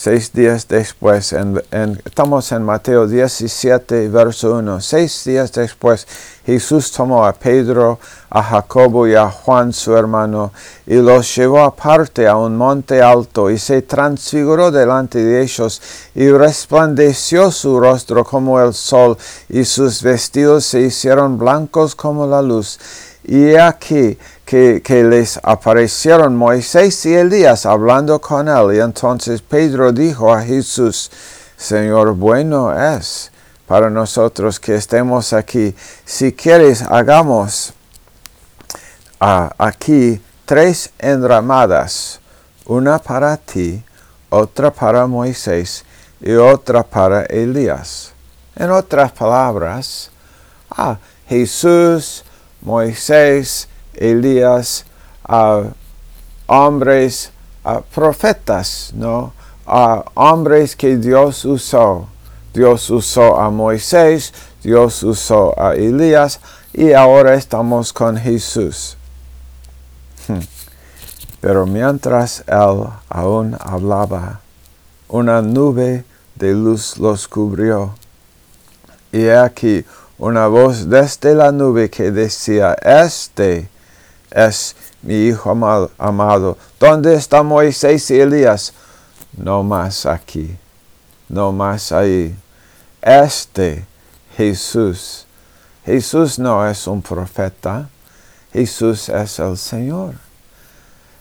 seis 0.00 0.32
días 0.32 0.66
después, 0.66 1.34
en, 1.34 1.60
estamos 2.06 2.52
en 2.52 2.62
Mateo 2.62 3.06
17, 3.06 4.08
verso 4.08 4.54
1, 4.54 4.80
seis 4.80 5.24
días 5.26 5.52
después, 5.52 6.06
Jesús 6.46 6.90
tomó 6.90 7.26
a 7.26 7.34
Pedro, 7.34 7.98
a 8.30 8.42
Jacobo 8.42 9.06
y 9.06 9.14
a 9.14 9.30
Juan 9.30 9.74
su 9.74 9.94
hermano, 9.94 10.52
y 10.86 10.94
los 10.94 11.36
llevó 11.36 11.60
aparte 11.60 12.26
a 12.26 12.34
un 12.34 12.56
monte 12.56 13.02
alto, 13.02 13.50
y 13.50 13.58
se 13.58 13.82
transfiguró 13.82 14.70
delante 14.70 15.22
de 15.22 15.42
ellos, 15.42 15.82
y 16.14 16.30
resplandeció 16.30 17.50
su 17.50 17.78
rostro 17.78 18.24
como 18.24 18.58
el 18.58 18.72
sol, 18.72 19.18
y 19.50 19.66
sus 19.66 20.02
vestidos 20.02 20.64
se 20.64 20.80
hicieron 20.80 21.36
blancos 21.36 21.94
como 21.94 22.26
la 22.26 22.40
luz. 22.40 22.78
Y 23.22 23.54
aquí 23.54 24.16
que, 24.50 25.04
les 25.04 25.38
aparecieron 25.44 26.34
Moisés 26.34 27.06
y 27.06 27.14
Elías 27.14 27.66
hablando 27.66 28.20
con 28.20 28.48
él. 28.48 28.74
Y 28.74 28.80
entonces 28.80 29.42
Pedro 29.42 29.92
dijo 29.92 30.34
a 30.34 30.42
Jesús, 30.42 31.08
Señor, 31.56 32.14
bueno 32.14 32.74
es 32.74 33.30
para 33.68 33.88
nosotros 33.90 34.58
que 34.58 34.74
estemos 34.74 35.32
aquí. 35.32 35.72
Si 36.04 36.32
quieres, 36.32 36.82
hagamos 36.82 37.74
ah, 39.20 39.52
aquí 39.56 40.20
tres 40.46 40.90
enramadas, 40.98 42.18
una 42.64 42.98
para 42.98 43.36
ti, 43.36 43.80
otra 44.30 44.72
para 44.72 45.06
Moisés 45.06 45.84
y 46.20 46.32
otra 46.32 46.82
para 46.82 47.22
Elías. 47.26 48.12
En 48.56 48.72
otras 48.72 49.12
palabras, 49.12 50.10
ah, 50.70 50.98
Jesús, 51.28 52.24
Moisés, 52.62 53.68
Elías, 53.94 54.84
a 55.24 55.62
hombres, 56.46 57.30
a 57.64 57.80
profetas, 57.80 58.92
¿no? 58.94 59.32
A 59.66 60.04
hombres 60.14 60.74
que 60.74 60.96
Dios 60.96 61.44
usó. 61.44 62.08
Dios 62.52 62.90
usó 62.90 63.38
a 63.38 63.50
Moisés, 63.50 64.32
Dios 64.62 65.02
usó 65.04 65.54
a 65.60 65.74
Elías 65.74 66.40
y 66.72 66.92
ahora 66.92 67.34
estamos 67.34 67.92
con 67.92 68.16
Jesús. 68.16 68.96
Hmm. 70.26 70.40
Pero 71.40 71.66
mientras 71.66 72.44
él 72.46 72.84
aún 73.08 73.56
hablaba, 73.60 74.40
una 75.08 75.40
nube 75.42 76.04
de 76.34 76.54
luz 76.54 76.98
los 76.98 77.28
cubrió. 77.28 77.94
Y 79.12 79.28
aquí 79.28 79.84
una 80.18 80.48
voz 80.48 80.90
desde 80.90 81.34
la 81.34 81.50
nube 81.50 81.88
que 81.88 82.10
decía, 82.10 82.76
Este 82.82 83.68
es 84.30 84.76
mi 85.02 85.28
Hijo 85.28 85.50
amado, 85.50 85.90
amado. 85.98 86.56
¿Dónde 86.78 87.14
está 87.14 87.42
Moisés 87.42 88.10
y 88.10 88.20
Elías? 88.20 88.72
No 89.36 89.62
más 89.62 90.06
aquí, 90.06 90.56
no 91.28 91.52
más 91.52 91.92
ahí. 91.92 92.34
Este 93.00 93.84
Jesús. 94.36 95.26
Jesús 95.84 96.38
no 96.38 96.66
es 96.66 96.86
un 96.86 97.02
profeta, 97.02 97.88
Jesús 98.52 99.08
es 99.08 99.38
el 99.38 99.56
Señor. 99.56 100.14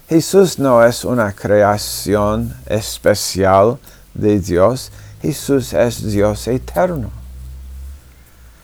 Jesús 0.08 0.58
no 0.58 0.84
es 0.84 1.06
una 1.06 1.32
creación 1.34 2.56
especial 2.66 3.78
de 4.14 4.40
Dios, 4.40 4.92
Jesús 5.22 5.74
es 5.74 6.04
Dios 6.04 6.48
eterno. 6.48 7.12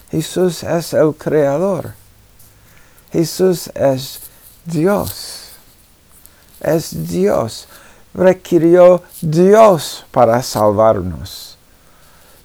Jesús 0.10 0.64
es 0.64 0.94
el 0.94 1.14
creador. 1.14 1.94
Jesús 3.12 3.70
es 3.76 4.22
Dios. 4.66 5.52
Es 6.60 7.08
Dios. 7.08 7.68
Requirió 8.14 9.04
Dios 9.22 10.06
para 10.12 10.42
salvarnos. 10.42 11.58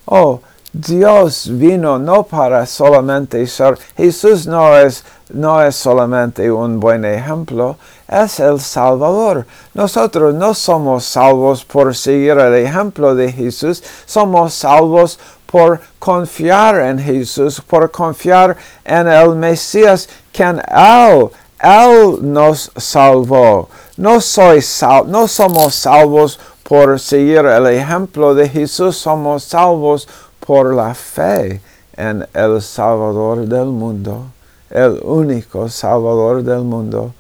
Oh, 0.05 0.41
Dios 0.73 1.49
vino 1.51 1.99
no 1.99 2.23
para 2.23 2.65
solamente 2.65 3.45
ser, 3.49 3.77
Jesús 3.97 4.47
no 4.47 4.77
es, 4.79 5.05
no 5.29 5.61
es 5.61 5.75
solamente 5.75 6.51
un 6.51 6.79
buen 6.79 7.05
ejemplo, 7.05 7.77
es 8.07 8.39
el 8.39 8.61
Salvador. 8.61 9.47
Nosotros 9.75 10.33
no 10.33 10.55
somos 10.55 11.05
salvos 11.05 11.65
por 11.65 11.97
seguir 11.97 12.39
el 12.39 12.55
ejemplo 12.55 13.17
de 13.17 13.33
Jesús, 13.33 13.83
somos 14.07 14.55
salvos 14.55 15.19
por 15.47 15.81
confiar 15.99 16.81
en 16.81 17.01
Jesús, 17.01 17.61
por 17.61 17.91
confiar 17.91 18.57
en 18.85 19.09
el 19.09 19.35
Mesías, 19.35 20.09
quien 20.33 20.63
Él, 20.69 21.31
Él 21.63 22.19
nos 22.21 22.73
salvó. 22.77 23.69
No, 23.97 24.21
sal, 24.21 24.63
no 25.07 25.29
somos 25.29 25.75
salvos 25.75 26.39
por 26.63 26.99
seguir 26.99 27.39
el 27.39 27.67
ejemplo 27.67 28.35
de 28.35 28.49
Jesús, 28.49 28.97
somos 28.97 29.45
salvos 29.45 30.09
por 30.39 30.75
la 30.75 30.95
fe 30.95 31.61
en 31.97 32.27
el 32.33 32.63
Salvador 32.63 33.47
del 33.47 33.67
mundo, 33.67 34.27
el 34.71 35.01
único 35.03 35.69
Salvador 35.69 36.43
del 36.43 36.63
mundo. 36.63 37.13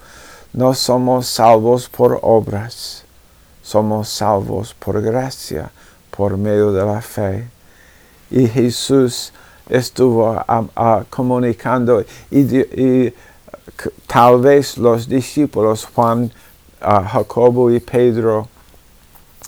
No 0.52 0.72
somos 0.72 1.26
salvos 1.26 1.88
por 1.88 2.18
obras, 2.22 3.04
somos 3.62 4.08
salvos 4.08 4.74
por 4.74 5.02
gracia, 5.02 5.70
por 6.10 6.36
medio 6.36 6.72
de 6.72 6.84
la 6.84 7.02
fe. 7.02 7.48
Y 8.30 8.46
Jesús 8.46 9.32
estuvo 9.68 10.42
comunicando 11.10 12.04
y, 12.30 13.12
tal 14.06 14.40
vez 14.40 14.78
los 14.78 15.08
discípulos 15.08 15.86
Juan, 15.94 16.30
Jacobo 16.80 17.70
y 17.70 17.80
Pedro 17.80 18.48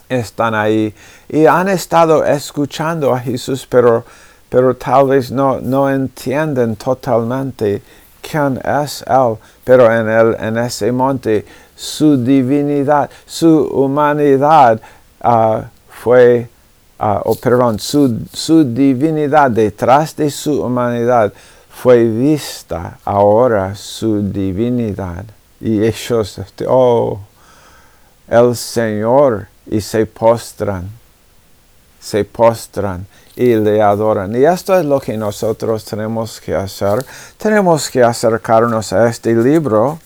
están 0.09 0.55
ahí 0.55 0.95
y 1.29 1.47
han 1.47 1.69
estado 1.69 2.25
escuchando 2.25 3.15
a 3.15 3.19
Jesús, 3.19 3.67
pero, 3.69 4.05
pero 4.49 4.77
tal 4.77 5.09
vez 5.09 5.31
no, 5.31 5.61
no 5.61 5.89
entienden 5.89 6.77
totalmente 6.77 7.83
quién 8.21 8.61
es 8.65 9.05
Él, 9.09 9.37
pero 9.65 9.93
en, 9.93 10.09
el, 10.09 10.37
en 10.39 10.59
ese 10.59 10.93
monte 10.93 11.45
su 11.75 12.23
divinidad, 12.23 13.11
su 13.27 13.65
humanidad 13.73 14.81
uh, 15.25 15.63
fue, 15.89 16.49
uh, 17.01 17.21
oh, 17.25 17.35
perdón, 17.35 17.79
su, 17.79 18.21
su 18.33 18.63
divinidad 18.65 19.51
detrás 19.51 20.15
de 20.15 20.31
su 20.31 20.63
humanidad 20.63 21.33
fue 21.83 22.05
vista 22.05 22.97
ahora 23.05 23.75
su 23.75 24.23
divinidad. 24.31 25.25
Y 25.61 25.83
ellos, 25.83 26.41
oh, 26.69 27.19
el 28.29 28.55
Señor 28.55 29.49
y 29.67 29.81
se 29.81 30.07
postran, 30.07 30.89
se 31.99 32.25
postran 32.25 33.05
y 33.35 33.57
le 33.57 33.83
adoran. 33.83 34.33
Y 34.37 34.45
esto 34.45 34.79
es 34.79 34.85
lo 34.85 35.01
que 35.01 35.17
nosotros 35.17 35.85
tenemos 35.85 36.41
que 36.41 36.55
hacer. 36.55 37.05
Tenemos 37.37 37.91
que 37.91 38.05
acercarnos 38.05 38.93
a 38.93 39.09
este 39.09 39.35
libro, 39.35 39.99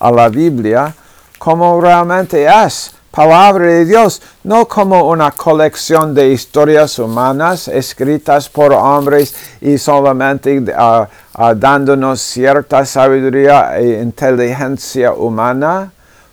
a 0.00 0.10
la 0.10 0.28
Biblia, 0.28 0.94
como 1.38 1.80
realmente 1.80 2.46
es 2.46 2.92
palabra 3.18 3.66
de 3.66 3.84
Dios, 3.84 4.22
no 4.44 4.68
como 4.68 5.08
una 5.10 5.32
colección 5.32 6.14
de 6.14 6.28
historias 6.28 7.00
humanas 7.00 7.66
escritas 7.66 8.48
por 8.48 8.72
hombres 8.72 9.34
y 9.60 9.76
solamente 9.76 10.60
uh, 10.60 11.02
uh, 11.36 11.54
dándonos 11.56 12.20
cierta 12.20 12.86
sabiduría 12.86 13.76
e 13.76 14.00
inteligencia 14.00 15.12
humana. 15.14 15.90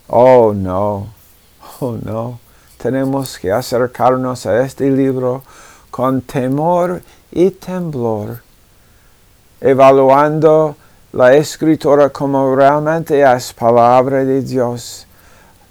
Oh, 0.10 0.54
no. 0.54 1.08
Oh, 1.80 1.98
no 2.04 2.40
tenemos 2.78 3.40
que 3.40 3.52
acercarnos 3.52 4.46
a 4.46 4.62
este 4.62 4.92
libro 4.92 5.42
con 5.90 6.22
temor 6.22 7.02
y 7.32 7.50
temblor, 7.50 8.44
evaluando 9.60 10.76
la 11.14 11.34
escritura 11.34 12.12
como 12.12 12.56
realmente 12.56 13.24
es 13.24 13.54
palabra 13.54 14.24
de 14.24 14.44
Dios, 14.44 15.05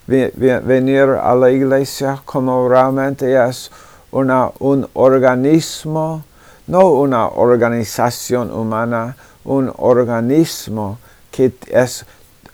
venir 0.06 1.18
a 1.20 1.34
la 1.34 1.50
iglesia 1.50 2.20
como 2.24 2.68
realmente 2.68 3.34
es 3.48 3.70
una, 4.10 4.50
un 4.58 4.88
organismo, 4.94 6.24
no 6.66 6.90
una 6.90 7.28
organización 7.28 8.52
humana, 8.52 9.16
un 9.44 9.72
organismo 9.76 10.98
que 11.30 11.52
es, 11.68 12.04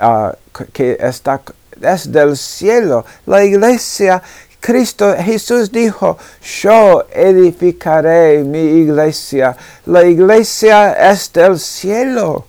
uh, 0.00 0.30
que 0.72 0.96
está 1.00 1.40
es 1.80 2.12
del 2.12 2.36
cielo. 2.36 3.04
La 3.26 3.44
iglesia 3.44 4.22
Cristo 4.60 5.14
Jesús 5.18 5.72
dijo, 5.72 6.18
yo 6.62 7.06
edificaré 7.12 8.44
mi 8.44 8.58
iglesia. 8.58 9.56
La 9.86 10.04
iglesia 10.04 11.10
es 11.10 11.32
del 11.32 11.58
cielo. 11.58 12.44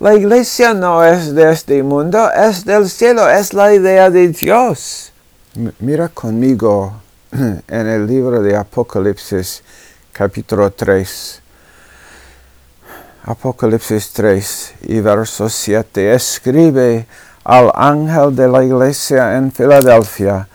La 0.00 0.14
iglesia 0.14 0.72
no 0.72 1.04
es 1.04 1.34
de 1.34 1.52
este 1.52 1.82
mundo, 1.82 2.32
es 2.32 2.64
del 2.64 2.88
cielo, 2.88 3.28
es 3.28 3.52
la 3.52 3.74
idea 3.74 4.08
de 4.08 4.28
Dios. 4.28 5.12
Mira 5.78 6.08
conmigo 6.08 6.94
en 7.32 7.86
el 7.86 8.06
libro 8.06 8.40
de 8.40 8.56
Apocalipsis 8.56 9.62
capítulo 10.10 10.70
3. 10.70 11.42
Apocalipsis 13.24 14.10
3 14.14 14.74
y 14.84 15.00
verso 15.00 15.50
7. 15.50 16.14
Escribe 16.14 17.06
al 17.44 17.70
ángel 17.74 18.34
de 18.34 18.48
la 18.48 18.64
iglesia 18.64 19.36
en 19.36 19.52
Filadelfia 19.52 20.48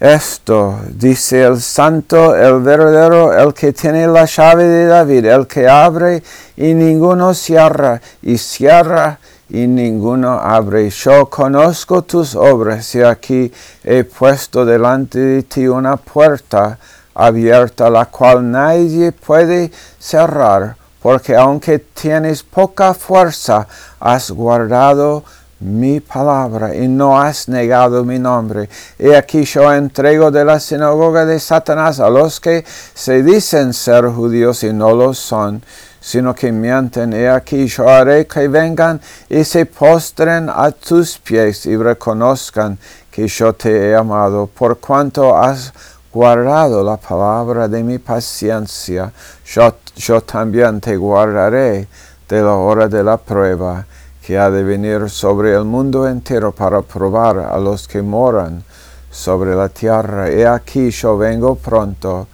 esto 0.00 0.78
dice 0.90 1.42
el 1.42 1.60
santo, 1.60 2.36
el 2.36 2.60
verdadero, 2.60 3.32
el 3.36 3.52
que 3.52 3.72
tiene 3.72 4.06
la 4.06 4.26
llave 4.26 4.64
de 4.64 4.86
David, 4.86 5.24
el 5.24 5.46
que 5.48 5.68
abre 5.68 6.22
y 6.56 6.72
ninguno 6.74 7.34
cierra, 7.34 8.00
y 8.22 8.38
cierra 8.38 9.18
y 9.48 9.66
ninguno 9.66 10.38
abre. 10.38 10.88
Yo 10.90 11.26
conozco 11.26 12.02
tus 12.02 12.36
obras 12.36 12.94
y 12.94 13.02
aquí 13.02 13.52
he 13.82 14.04
puesto 14.04 14.64
delante 14.64 15.18
de 15.18 15.42
ti 15.42 15.66
una 15.66 15.96
puerta 15.96 16.78
abierta, 17.12 17.90
la 17.90 18.06
cual 18.06 18.48
nadie 18.48 19.10
puede 19.10 19.72
cerrar, 19.98 20.76
porque 21.02 21.34
aunque 21.34 21.80
tienes 21.80 22.44
poca 22.44 22.94
fuerza, 22.94 23.66
has 23.98 24.30
guardado 24.30 25.24
mi 25.60 26.00
palabra 26.00 26.74
y 26.74 26.86
no 26.86 27.20
has 27.20 27.48
negado 27.48 28.04
mi 28.04 28.18
nombre. 28.18 28.68
Y 28.98 29.12
aquí 29.12 29.44
yo 29.44 29.72
entrego 29.72 30.30
de 30.30 30.44
la 30.44 30.60
sinagoga 30.60 31.24
de 31.24 31.40
Satanás 31.40 32.00
a 32.00 32.08
los 32.10 32.40
que 32.40 32.64
se 32.94 33.22
dicen 33.22 33.72
ser 33.72 34.06
judíos 34.06 34.62
y 34.62 34.72
no 34.72 34.94
lo 34.94 35.14
son, 35.14 35.62
sino 36.00 36.34
que 36.34 36.52
mienten. 36.52 37.12
Y 37.12 37.26
aquí 37.26 37.66
yo 37.66 37.88
haré 37.88 38.26
que 38.26 38.46
vengan 38.48 39.00
y 39.28 39.44
se 39.44 39.66
postren 39.66 40.48
a 40.48 40.70
tus 40.70 41.18
pies 41.18 41.66
y 41.66 41.76
reconozcan 41.76 42.78
que 43.10 43.26
yo 43.26 43.52
te 43.52 43.90
he 43.90 43.96
amado, 43.96 44.46
por 44.46 44.78
cuanto 44.78 45.36
has 45.36 45.72
guardado 46.12 46.84
la 46.84 46.96
palabra 46.96 47.66
de 47.66 47.82
mi 47.82 47.98
paciencia, 47.98 49.12
yo, 49.44 49.74
yo 49.96 50.20
también 50.20 50.80
te 50.80 50.96
guardaré 50.96 51.88
de 52.28 52.42
la 52.42 52.54
hora 52.54 52.86
de 52.86 53.02
la 53.02 53.16
prueba 53.16 53.86
que 54.28 54.36
ha 54.36 54.50
de 54.50 54.62
venir 54.62 55.08
sobre 55.08 55.54
el 55.54 55.64
mundo 55.64 56.06
entero 56.06 56.52
para 56.52 56.82
probar 56.82 57.38
a 57.38 57.56
los 57.56 57.88
que 57.88 58.02
moran 58.02 58.62
sobre 59.10 59.54
la 59.54 59.70
tierra. 59.70 60.28
He 60.28 60.46
aquí 60.46 60.90
yo 60.90 61.16
vengo 61.16 61.54
pronto, 61.54 62.28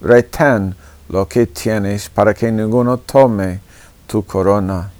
retén 0.00 0.76
lo 1.08 1.26
que 1.26 1.48
tienes 1.48 2.08
para 2.08 2.34
que 2.34 2.52
ninguno 2.52 2.98
tome 2.98 3.58
tu 4.06 4.24
corona. 4.24 4.92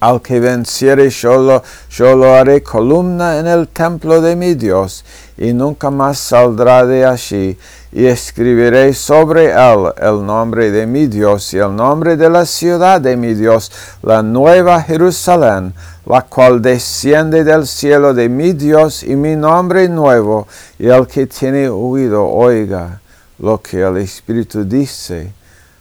Al 0.00 0.20
que 0.20 0.40
venciere 0.40 1.08
yo 1.08 1.38
lo, 1.38 1.62
yo 1.88 2.14
lo 2.14 2.34
haré 2.34 2.62
columna 2.62 3.38
en 3.38 3.46
el 3.46 3.68
templo 3.68 4.20
de 4.20 4.36
mi 4.36 4.52
Dios, 4.52 5.06
y 5.38 5.52
nunca 5.52 5.90
más 5.90 6.18
saldrá 6.18 6.86
de 6.86 7.04
allí, 7.04 7.58
y 7.92 8.06
escribiré 8.06 8.92
sobre 8.94 9.52
él 9.52 9.92
el 9.96 10.24
nombre 10.24 10.70
de 10.70 10.86
mi 10.86 11.06
Dios 11.06 11.54
y 11.54 11.58
el 11.58 11.74
nombre 11.74 12.16
de 12.16 12.28
la 12.28 12.44
ciudad 12.44 13.00
de 13.00 13.16
mi 13.16 13.34
Dios, 13.34 13.70
la 14.02 14.22
nueva 14.22 14.82
Jerusalén, 14.82 15.74
la 16.04 16.22
cual 16.22 16.60
desciende 16.62 17.44
del 17.44 17.66
cielo 17.66 18.14
de 18.14 18.28
mi 18.28 18.52
Dios 18.52 19.02
y 19.02 19.16
mi 19.16 19.36
nombre 19.36 19.88
nuevo, 19.88 20.46
y 20.78 20.88
el 20.88 21.06
que 21.06 21.26
tiene 21.26 21.68
oído 21.68 22.26
oiga 22.26 23.00
lo 23.38 23.60
que 23.60 23.82
el 23.82 23.98
Espíritu 23.98 24.64
dice 24.64 25.32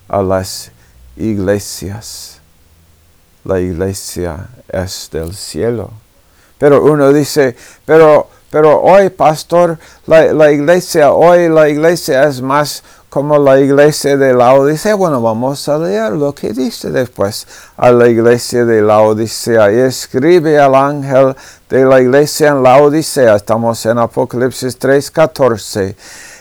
a 0.08 0.22
las 0.22 0.72
iglesias. 1.18 2.40
La 3.44 3.60
iglesia 3.60 4.48
es 4.68 5.10
del 5.12 5.34
cielo. 5.36 5.92
Pero 6.58 6.84
uno 6.84 7.14
dice, 7.14 7.56
pero, 7.86 8.30
pero 8.56 8.82
hoy, 8.82 9.10
pastor, 9.10 9.78
la, 10.08 10.32
la 10.32 10.50
iglesia, 10.50 11.12
hoy 11.12 11.50
la 11.50 11.68
iglesia 11.68 12.24
es 12.24 12.42
más 12.42 12.84
como 13.10 13.38
la 13.38 13.60
iglesia 13.60 14.16
de 14.16 14.34
la 14.34 14.54
Odisea. 14.54 14.96
Bueno, 14.96 15.22
vamos 15.22 15.68
a 15.68 15.78
leer 15.78 16.14
lo 16.14 16.34
que 16.34 16.54
dice 16.54 16.90
después 16.90 17.46
a 17.76 17.92
la 17.92 18.08
iglesia 18.08 18.64
de 18.64 18.82
la 18.82 19.02
Odisea. 19.02 19.74
Y 19.74 19.80
escribe 19.80 20.58
al 20.58 20.74
ángel 20.74 21.36
de 21.70 21.84
la 21.84 22.00
iglesia 22.00 22.52
en 22.52 22.64
la 22.64 22.78
Odisea. 22.78 23.36
Estamos 23.36 23.86
en 23.86 23.98
Apocalipsis 23.98 24.80
3:14. 24.80 25.98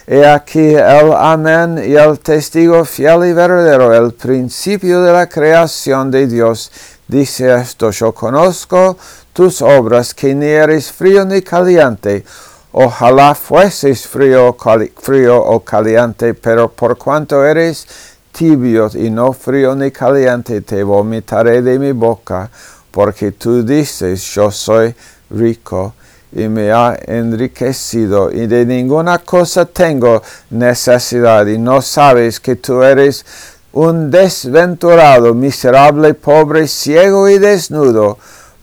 He 0.06 0.24
aquí 0.24 0.76
el 0.76 1.12
amén 1.14 1.82
y 1.84 1.96
el 1.96 2.20
testigo 2.20 2.84
fiel 2.84 3.24
y 3.24 3.32
verdadero, 3.32 3.92
el 3.92 4.12
principio 4.12 5.02
de 5.02 5.12
la 5.12 5.28
creación 5.28 6.12
de 6.12 6.28
Dios. 6.28 6.70
Dice 7.08 7.52
esto, 7.60 7.90
yo 7.90 8.12
conozco 8.12 8.96
tus 9.34 9.60
obras, 9.60 10.14
que 10.14 10.34
ni 10.34 10.46
eres 10.46 10.90
frío 10.90 11.26
ni 11.26 11.42
caliente. 11.42 12.24
Ojalá 12.72 13.34
fueses 13.34 14.06
frío, 14.06 14.56
frío 14.96 15.36
o 15.44 15.60
caliente, 15.60 16.32
pero 16.32 16.70
por 16.70 16.96
cuanto 16.96 17.44
eres 17.44 17.86
tibio 18.32 18.90
y 18.94 19.10
no 19.10 19.32
frío 19.32 19.74
ni 19.74 19.90
caliente, 19.90 20.62
te 20.62 20.82
vomitaré 20.82 21.62
de 21.62 21.78
mi 21.78 21.92
boca, 21.92 22.48
porque 22.90 23.32
tú 23.32 23.62
dices, 23.62 24.22
yo 24.34 24.50
soy 24.50 24.94
rico 25.30 25.94
y 26.32 26.48
me 26.48 26.72
ha 26.72 26.96
enriquecido 27.06 28.30
y 28.30 28.46
de 28.46 28.64
ninguna 28.66 29.18
cosa 29.18 29.66
tengo 29.66 30.22
necesidad 30.50 31.46
y 31.46 31.58
no 31.58 31.80
sabes 31.82 32.40
que 32.40 32.56
tú 32.56 32.82
eres 32.82 33.24
un 33.72 34.10
desventurado, 34.10 35.34
miserable, 35.34 36.14
pobre, 36.14 36.68
ciego 36.68 37.28
y 37.28 37.38
desnudo. 37.38 38.18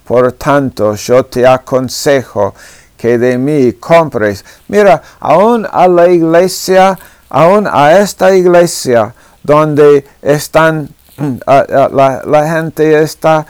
Por 0.06 0.32
tanto, 0.34 0.96
yo 0.96 1.26
te 1.26 1.46
aconsejo 1.46 2.54
que 2.98 3.18
de 3.18 3.38
mí 3.38 3.74
compres. 3.74 4.46
Mira, 4.68 5.02
aún 5.20 5.68
a 5.72 5.88
la 5.88 6.08
iglesia, 6.10 6.98
aún 7.30 7.68
a 7.68 7.98
esta 7.98 8.36
iglesia 8.36 9.14
donde 9.44 10.06
están, 10.22 10.90
la, 11.46 12.48
gente 12.48 13.02
está 13.02 13.46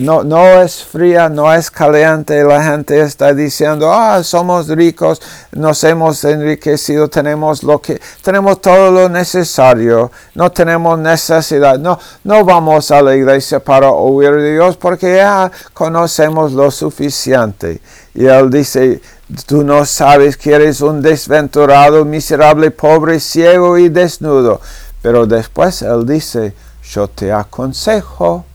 no, 0.00 0.24
no 0.24 0.62
es 0.62 0.82
fría, 0.82 1.28
no 1.28 1.52
es 1.52 1.70
caliente. 1.70 2.42
La 2.42 2.62
gente 2.64 3.00
está 3.00 3.34
diciendo, 3.34 3.92
ah, 3.92 4.22
somos 4.24 4.68
ricos, 4.68 5.20
nos 5.52 5.84
hemos 5.84 6.24
enriquecido, 6.24 7.08
tenemos 7.08 7.62
lo 7.62 7.82
que, 7.82 8.00
tenemos 8.22 8.62
todo 8.62 8.90
lo 8.90 9.08
necesario, 9.10 10.10
no 10.34 10.50
tenemos 10.50 10.98
necesidad. 10.98 11.78
No, 11.78 11.98
no 12.24 12.44
vamos 12.44 12.90
a 12.90 13.02
la 13.02 13.14
iglesia 13.14 13.60
para 13.60 13.90
oír 13.90 14.32
de 14.32 14.54
Dios 14.54 14.76
porque 14.78 15.16
ya 15.16 15.52
conocemos 15.74 16.52
lo 16.52 16.70
suficiente. 16.70 17.82
Y 18.14 18.24
él 18.24 18.50
dice, 18.50 19.02
tú 19.44 19.62
no 19.62 19.84
sabes 19.84 20.38
que 20.38 20.54
eres 20.54 20.80
un 20.80 21.02
desventurado, 21.02 22.06
miserable, 22.06 22.70
pobre, 22.70 23.20
ciego 23.20 23.76
y 23.76 23.90
desnudo. 23.90 24.62
Pero 25.02 25.26
después 25.26 25.82
él 25.82 26.06
dice, 26.06 26.54
yo 26.90 27.06
te 27.08 27.30
aconsejo 27.32 28.46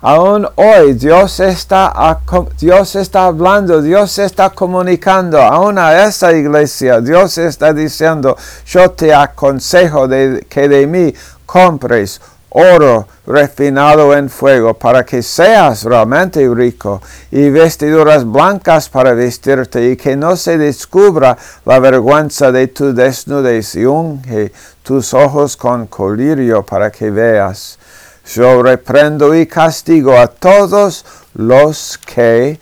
aún 0.00 0.48
hoy 0.56 0.94
Dios 0.94 1.40
está, 1.40 2.20
Dios 2.58 2.96
está 2.96 3.26
hablando, 3.26 3.82
Dios 3.82 4.18
está 4.18 4.50
comunicando, 4.50 5.40
aún 5.40 5.78
a 5.78 6.04
esa 6.04 6.32
iglesia, 6.32 7.00
Dios 7.00 7.38
está 7.38 7.72
diciendo, 7.72 8.36
yo 8.66 8.90
te 8.90 9.14
aconsejo 9.14 10.08
de, 10.08 10.46
que 10.48 10.68
de 10.68 10.86
mí 10.86 11.14
compres 11.44 12.20
oro 12.54 13.06
refinado 13.26 14.14
en 14.14 14.28
fuego 14.28 14.74
para 14.74 15.04
que 15.04 15.22
seas 15.22 15.84
realmente 15.84 16.46
rico 16.54 17.00
y 17.30 17.48
vestiduras 17.48 18.24
blancas 18.24 18.88
para 18.88 19.14
vestirte 19.14 19.90
y 19.90 19.96
que 19.96 20.16
no 20.16 20.36
se 20.36 20.58
descubra 20.58 21.36
la 21.64 21.78
vergüenza 21.78 22.52
de 22.52 22.66
tu 22.68 22.92
desnudez 22.92 23.74
y 23.76 23.86
unge 23.86 24.52
tus 24.82 25.14
ojos 25.14 25.56
con 25.56 25.86
colirio 25.86 26.62
para 26.62 26.90
que 26.90 27.10
veas 27.10 27.78
yo 28.26 28.62
reprendo 28.62 29.34
y 29.34 29.46
castigo 29.46 30.16
a 30.16 30.26
todos 30.26 31.04
los 31.34 31.98
que 31.98 32.58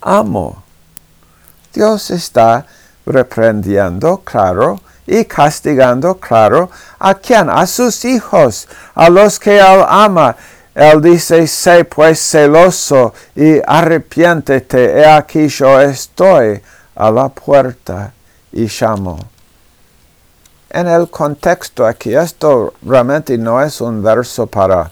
amo. 0.00 0.62
Dios 1.72 2.10
está 2.10 2.66
reprendiendo, 3.06 4.18
claro, 4.18 4.80
y 5.06 5.24
castigando, 5.24 6.14
claro, 6.16 6.70
a 6.98 7.14
quien, 7.14 7.50
a 7.50 7.66
sus 7.66 8.04
hijos, 8.04 8.68
a 8.94 9.10
los 9.10 9.38
que 9.38 9.58
él 9.58 9.84
ama. 9.88 10.36
Él 10.74 11.00
dice, 11.02 11.46
sé 11.46 11.84
pues 11.84 12.18
celoso 12.18 13.14
y 13.36 13.60
arrepiéntete, 13.64 14.98
he 14.98 15.06
aquí 15.06 15.46
yo 15.46 15.80
estoy 15.80 16.60
a 16.96 17.10
la 17.10 17.28
puerta 17.28 18.12
y 18.52 18.66
llamo. 18.66 19.18
En 20.70 20.88
el 20.88 21.08
contexto 21.08 21.86
aquí, 21.86 22.14
esto 22.14 22.74
realmente 22.82 23.38
no 23.38 23.62
es 23.62 23.80
un 23.80 24.02
verso 24.02 24.48
para 24.48 24.90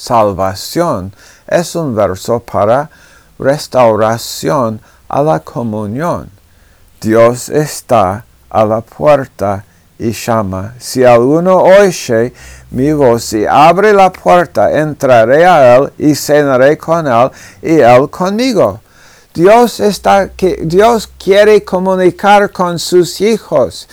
salvación 0.00 1.12
es 1.46 1.74
un 1.74 1.94
verso 1.94 2.40
para 2.40 2.88
restauración 3.38 4.80
a 5.08 5.22
la 5.22 5.40
comunión. 5.40 6.30
Dios 7.00 7.48
está 7.48 8.24
a 8.48 8.64
la 8.64 8.80
puerta 8.80 9.64
y 9.98 10.12
llama. 10.12 10.74
Si 10.78 11.04
alguno 11.04 11.58
oye 11.58 12.32
mi 12.70 12.92
voz 12.92 13.32
y 13.34 13.44
abre 13.46 13.92
la 13.92 14.10
puerta, 14.10 14.72
entraré 14.72 15.44
a 15.44 15.76
él 15.76 15.92
y 15.98 16.14
cenaré 16.14 16.78
con 16.78 17.06
él 17.06 17.30
y 17.62 17.80
él 17.80 18.08
conmigo. 18.08 18.80
Dios 19.34 19.78
está 19.80 20.28
Dios 20.62 21.08
quiere 21.22 21.62
comunicar 21.64 22.50
con 22.50 22.78
sus 22.78 23.20
hijos. 23.20 23.88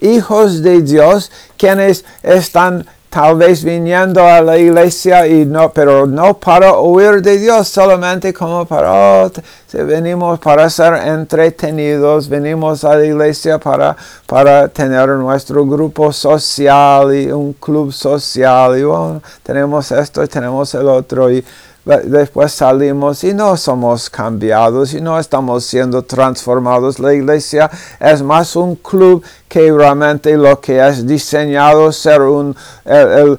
Hijos 0.00 0.62
de 0.62 0.82
Dios 0.82 1.30
quienes 1.56 2.04
están 2.22 2.86
tal 3.10 3.36
vez 3.36 3.64
viniendo 3.64 4.22
a 4.22 4.40
la 4.40 4.58
iglesia 4.58 5.26
y 5.26 5.46
no, 5.46 5.72
pero 5.72 6.06
no 6.06 6.34
para 6.38 6.74
oír 6.74 7.22
de 7.22 7.38
Dios, 7.38 7.68
solamente 7.68 8.34
como 8.34 8.66
para, 8.66 9.24
oh, 9.24 9.30
venimos 9.72 10.38
para 10.38 10.68
ser 10.68 10.94
entretenidos, 10.94 12.28
venimos 12.28 12.84
a 12.84 12.96
la 12.96 13.04
iglesia 13.04 13.58
para, 13.58 13.96
para 14.26 14.68
tener 14.68 15.08
nuestro 15.10 15.64
grupo 15.66 16.12
social 16.12 17.14
y 17.14 17.32
un 17.32 17.54
club 17.54 17.92
social 17.92 18.78
y 18.78 18.84
tenemos 19.42 19.90
esto 19.90 20.22
y 20.22 20.28
tenemos 20.28 20.74
el 20.74 20.88
otro 20.88 21.30
y 21.30 21.44
después 21.96 22.52
salimos 22.52 23.24
y 23.24 23.32
no 23.32 23.56
somos 23.56 24.10
cambiados 24.10 24.92
y 24.92 25.00
no 25.00 25.18
estamos 25.18 25.64
siendo 25.64 26.02
transformados. 26.02 26.98
La 26.98 27.14
iglesia 27.14 27.70
es 27.98 28.22
más 28.22 28.54
un 28.56 28.76
club 28.76 29.24
que 29.48 29.72
realmente 29.72 30.36
lo 30.36 30.60
que 30.60 30.86
es 30.86 31.06
diseñado 31.06 31.90
ser 31.92 32.20
un, 32.22 32.54
el, 32.84 33.38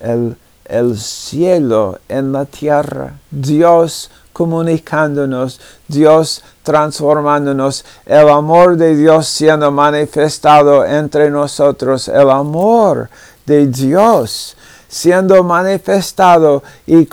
el, 0.00 0.36
el 0.64 0.98
cielo 0.98 1.98
en 2.08 2.32
la 2.32 2.44
tierra. 2.44 3.14
Dios 3.30 4.10
comunicándonos, 4.32 5.60
Dios 5.88 6.44
transformándonos, 6.62 7.84
el 8.06 8.28
amor 8.28 8.76
de 8.76 8.94
Dios 8.94 9.26
siendo 9.26 9.72
manifestado 9.72 10.84
entre 10.84 11.30
nosotros, 11.30 12.06
el 12.06 12.30
amor 12.30 13.10
de 13.44 13.66
Dios 13.66 14.54
siendo 14.88 15.44
manifestado 15.44 16.62
y, 16.86 17.06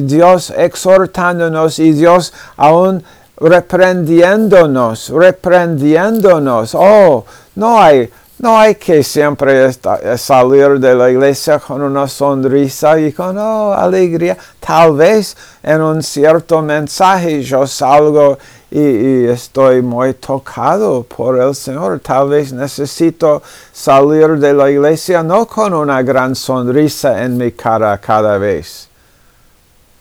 Dios 0.00 0.52
exhortándonos 0.56 1.78
y 1.80 1.92
Dios 1.92 2.32
aún 2.56 3.02
reprendiéndonos, 3.36 5.10
reprendiéndonos. 5.10 6.74
Oh, 6.74 7.24
no 7.56 7.80
hay, 7.80 8.08
no 8.38 8.58
hay 8.58 8.76
que 8.76 9.02
siempre 9.02 9.72
salir 10.16 10.78
de 10.78 10.94
la 10.94 11.10
iglesia 11.10 11.58
con 11.58 11.82
una 11.82 12.06
sonrisa 12.08 12.98
y 13.00 13.12
con 13.12 13.36
oh, 13.38 13.72
alegría. 13.72 14.36
Tal 14.60 14.92
vez 14.92 15.36
en 15.62 15.80
un 15.80 16.02
cierto 16.02 16.62
mensaje 16.62 17.42
yo 17.42 17.66
salgo 17.66 18.38
y, 18.70 19.26
estoy 19.26 19.82
muy 19.82 20.14
tocado 20.14 21.02
por 21.02 21.40
el 21.40 21.54
Señor. 21.54 22.00
Tal 22.00 22.28
vez 22.28 22.52
necesito 22.52 23.42
salir 23.72 24.38
de 24.38 24.52
la 24.52 24.70
iglesia 24.70 25.22
no 25.22 25.46
con 25.46 25.72
una 25.72 26.02
gran 26.02 26.34
sonrisa 26.34 27.22
en 27.24 27.36
mi 27.36 27.52
cara 27.52 27.98
cada 27.98 28.38
vez. 28.38 28.88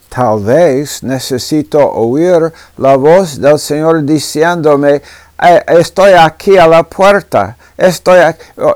Tal 0.09 0.39
vez 0.39 1.03
necesito 1.03 1.79
oír 1.79 2.51
la 2.77 2.95
voz 2.95 3.39
del 3.39 3.59
Señor 3.59 4.03
diciéndome, 4.03 5.01
eh, 5.41 5.63
estoy 5.67 6.13
aquí 6.13 6.57
a 6.57 6.67
la 6.67 6.83
puerta, 6.83 7.57
estoy 7.77 8.19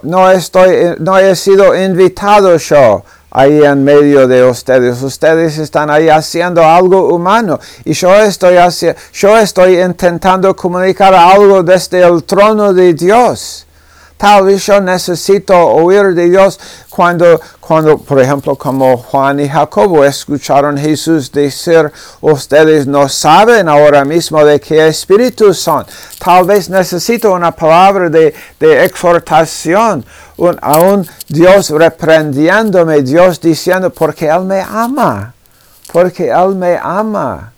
no 0.04 0.30
estoy, 0.30 0.96
no 1.00 1.18
he 1.18 1.36
sido 1.36 1.74
invitado 1.76 2.56
yo 2.58 3.04
ahí 3.32 3.64
en 3.64 3.84
medio 3.84 4.28
de 4.28 4.44
ustedes. 4.44 5.02
Ustedes 5.02 5.58
están 5.58 5.90
ahí 5.90 6.10
haciendo 6.10 6.64
algo 6.64 7.14
humano 7.14 7.60
y 7.84 7.94
yo 7.94 8.14
estoy, 8.20 8.58
yo 9.14 9.38
estoy 9.38 9.82
intentando 9.82 10.56
comunicar 10.56 11.16
algo 11.16 11.64
desde 11.64 12.04
el 12.04 12.24
trono 12.24 12.74
de 12.74 12.94
Dios. 12.94 13.66
Tal 14.22 14.46
vez 14.46 14.68
yo 14.68 14.80
necesito 14.80 15.58
oír 15.58 16.14
de 16.14 16.30
Dios 16.30 16.60
cuando, 16.92 17.42
cuando, 17.60 17.98
por 17.98 18.22
ejemplo, 18.22 18.56
como 18.56 18.96
Juan 18.96 19.40
y 19.40 19.50
Jacobo 19.50 20.06
escucharon 20.06 20.78
Jesús 20.78 21.32
decir, 21.32 21.92
ustedes 22.22 22.86
no 22.86 23.10
saben 23.10 23.68
ahora 23.68 24.06
mismo 24.06 24.46
de 24.46 24.60
qué 24.60 24.86
espíritu 24.86 25.56
son. 25.56 25.88
Tal 26.20 26.46
vez 26.46 26.70
necesito 26.70 27.34
una 27.34 27.52
palabra 27.52 28.12
de, 28.12 28.32
de 28.60 28.86
exhortación, 28.86 30.06
un, 30.38 30.56
a 30.62 30.78
un 30.78 31.08
Dios 31.28 31.72
reprendiéndome, 31.72 33.02
Dios 33.02 33.42
diciendo, 33.42 33.90
porque 33.90 34.28
Él 34.28 34.46
me 34.46 34.62
ama, 34.62 35.34
porque 35.92 36.30
Él 36.30 36.54
me 36.54 36.78
ama. 36.80 37.54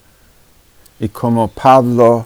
Y 0.98 1.10
como 1.10 1.50
Pablo 1.50 2.26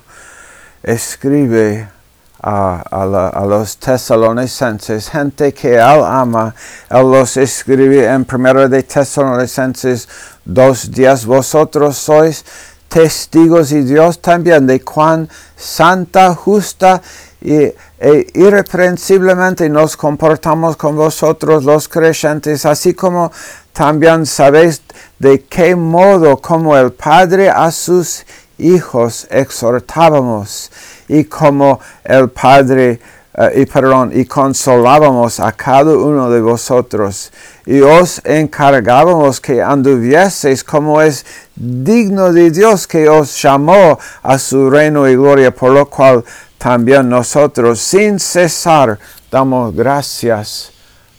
escribe, 0.83 1.96
a, 2.41 3.45
los 3.47 3.77
tesalonicenses, 3.77 5.09
gente 5.09 5.53
que 5.53 5.75
él 5.75 6.03
ama. 6.03 6.53
Él 6.89 7.11
los 7.11 7.37
escribe 7.37 8.05
en 8.05 8.25
primero 8.25 8.67
de 8.69 8.83
Tesalonicenses 8.83 10.07
dos 10.45 10.91
días. 10.91 11.25
Vosotros 11.25 11.97
sois 11.97 12.45
testigos 12.87 13.71
y 13.71 13.81
Dios 13.81 14.19
también 14.19 14.65
de 14.65 14.81
cuán 14.81 15.29
santa, 15.55 16.33
justa 16.33 17.01
y, 17.41 17.53
e 17.99 18.27
irreprensiblemente 18.33 19.69
nos 19.69 19.97
comportamos 19.97 20.77
con 20.77 20.95
vosotros 20.95 21.63
los 21.63 21.87
creyentes, 21.87 22.65
así 22.65 22.93
como 22.93 23.31
también 23.73 24.25
sabéis 24.25 24.81
de 25.19 25.43
qué 25.43 25.75
modo 25.75 26.37
como 26.37 26.77
el 26.77 26.91
Padre 26.93 27.49
a 27.49 27.71
sus 27.71 28.25
hijos 28.57 29.27
exhortábamos 29.29 30.71
y 31.07 31.23
como 31.25 31.79
el 32.03 32.29
Padre 32.29 32.99
eh, 33.39 33.61
y 33.61 33.65
perdón, 33.67 34.11
y 34.15 34.25
consolábamos 34.25 35.39
a 35.39 35.51
cada 35.51 35.95
uno 35.95 36.27
de 36.31 36.41
vosotros, 36.41 37.31
y 37.67 37.81
os 37.81 38.19
encargábamos 38.25 39.39
que 39.39 39.61
anduvieseis 39.61 40.63
como 40.63 40.99
es 41.03 41.23
digno 41.55 42.33
de 42.33 42.49
Dios 42.49 42.87
que 42.87 43.07
os 43.07 43.39
llamó 43.39 43.99
a 44.23 44.39
su 44.39 44.71
reino 44.71 45.07
y 45.07 45.15
gloria, 45.15 45.53
por 45.53 45.71
lo 45.71 45.85
cual 45.85 46.25
también 46.57 47.09
nosotros 47.09 47.79
sin 47.79 48.19
cesar 48.19 48.97
damos 49.29 49.75
gracias 49.75 50.71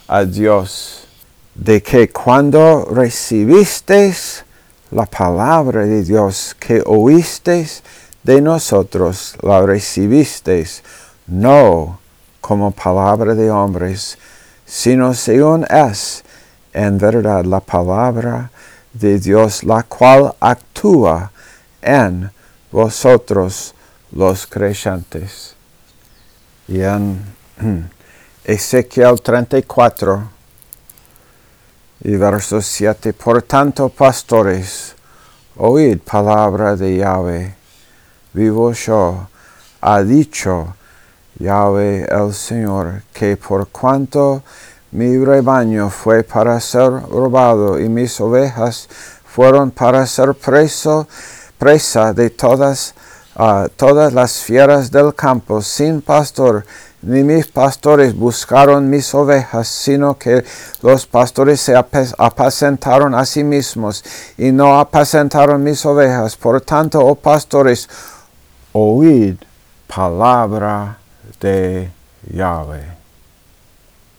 a 0.08 0.24
Dios 0.24 1.06
de 1.54 1.80
que 1.80 2.10
cuando 2.10 2.88
recibisteis 2.90 4.44
la 4.90 5.06
palabra 5.06 5.84
de 5.84 6.02
Dios 6.02 6.56
que 6.58 6.82
oísteis, 6.84 7.84
de 8.28 8.42
nosotros 8.42 9.38
la 9.40 9.62
recibisteis, 9.62 10.82
no 11.26 11.98
como 12.42 12.70
palabra 12.72 13.34
de 13.34 13.50
hombres, 13.50 14.18
sino 14.66 15.14
según 15.14 15.64
es 15.70 16.22
en 16.74 16.98
verdad 16.98 17.46
la 17.46 17.60
palabra 17.60 18.50
de 18.92 19.18
Dios, 19.18 19.64
la 19.64 19.82
cual 19.82 20.34
actúa 20.40 21.32
en 21.80 22.30
vosotros 22.70 23.74
los 24.12 24.46
creyentes. 24.46 25.54
Y 26.68 26.82
en 26.82 27.24
Ezequiel 28.44 29.22
34 29.22 30.28
y 32.04 32.16
verso 32.16 32.60
7, 32.60 33.14
por 33.14 33.40
tanto, 33.40 33.88
pastores, 33.88 34.94
oíd 35.56 35.98
palabra 36.00 36.76
de 36.76 36.98
Yahweh 36.98 37.57
vivo 38.32 38.72
yo, 38.72 39.28
ha 39.80 40.02
dicho 40.02 40.74
Yahweh 41.38 42.06
el 42.10 42.34
Señor, 42.34 43.02
que 43.12 43.36
por 43.36 43.68
cuanto 43.68 44.42
mi 44.90 45.22
rebaño 45.24 45.90
fue 45.90 46.22
para 46.22 46.58
ser 46.60 46.90
robado 46.90 47.78
y 47.78 47.88
mis 47.88 48.20
ovejas 48.20 48.88
fueron 49.24 49.70
para 49.70 50.06
ser 50.06 50.34
preso, 50.34 51.06
presa 51.58 52.12
de 52.12 52.30
todas, 52.30 52.94
todas 53.76 54.12
las 54.12 54.38
fieras 54.38 54.90
del 54.90 55.14
campo, 55.14 55.62
sin 55.62 56.02
pastor, 56.02 56.64
ni 57.02 57.22
mis 57.22 57.46
pastores 57.46 58.16
buscaron 58.16 58.90
mis 58.90 59.14
ovejas, 59.14 59.68
sino 59.68 60.18
que 60.18 60.44
los 60.82 61.06
pastores 61.06 61.60
se 61.60 61.76
apacentaron 61.76 63.14
a 63.14 63.24
sí 63.24 63.44
mismos 63.44 64.02
y 64.36 64.50
no 64.50 64.80
apacentaron 64.80 65.62
mis 65.62 65.86
ovejas. 65.86 66.34
Por 66.34 66.60
tanto, 66.60 66.98
oh 66.98 67.14
pastores, 67.14 67.88
oíd 68.78 69.36
palabra 69.86 70.98
de 71.40 71.90
Yahweh. 72.32 72.86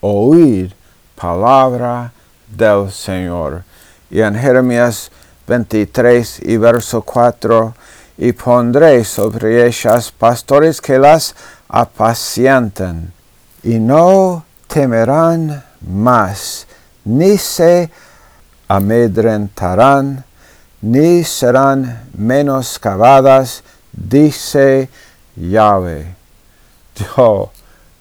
Oíd 0.00 0.72
palabra 1.16 2.12
del 2.46 2.90
Señor. 2.90 3.62
Y 4.10 4.20
en 4.20 4.34
Jeremías 4.34 5.10
23 5.46 6.40
y 6.42 6.56
verso 6.58 7.02
4, 7.02 7.74
y 8.18 8.32
pondré 8.32 9.04
sobre 9.04 9.66
ellas 9.66 10.12
pastores 10.12 10.80
que 10.80 10.98
las 10.98 11.34
apacienten, 11.68 13.12
y 13.62 13.78
no 13.78 14.44
temerán 14.66 15.64
más, 15.80 16.66
ni 17.04 17.38
se 17.38 17.90
amedrentarán, 18.68 20.24
ni 20.82 21.24
serán 21.24 22.08
menoscabadas, 22.14 23.62
dice 24.00 24.88
Yahweh. 25.36 26.14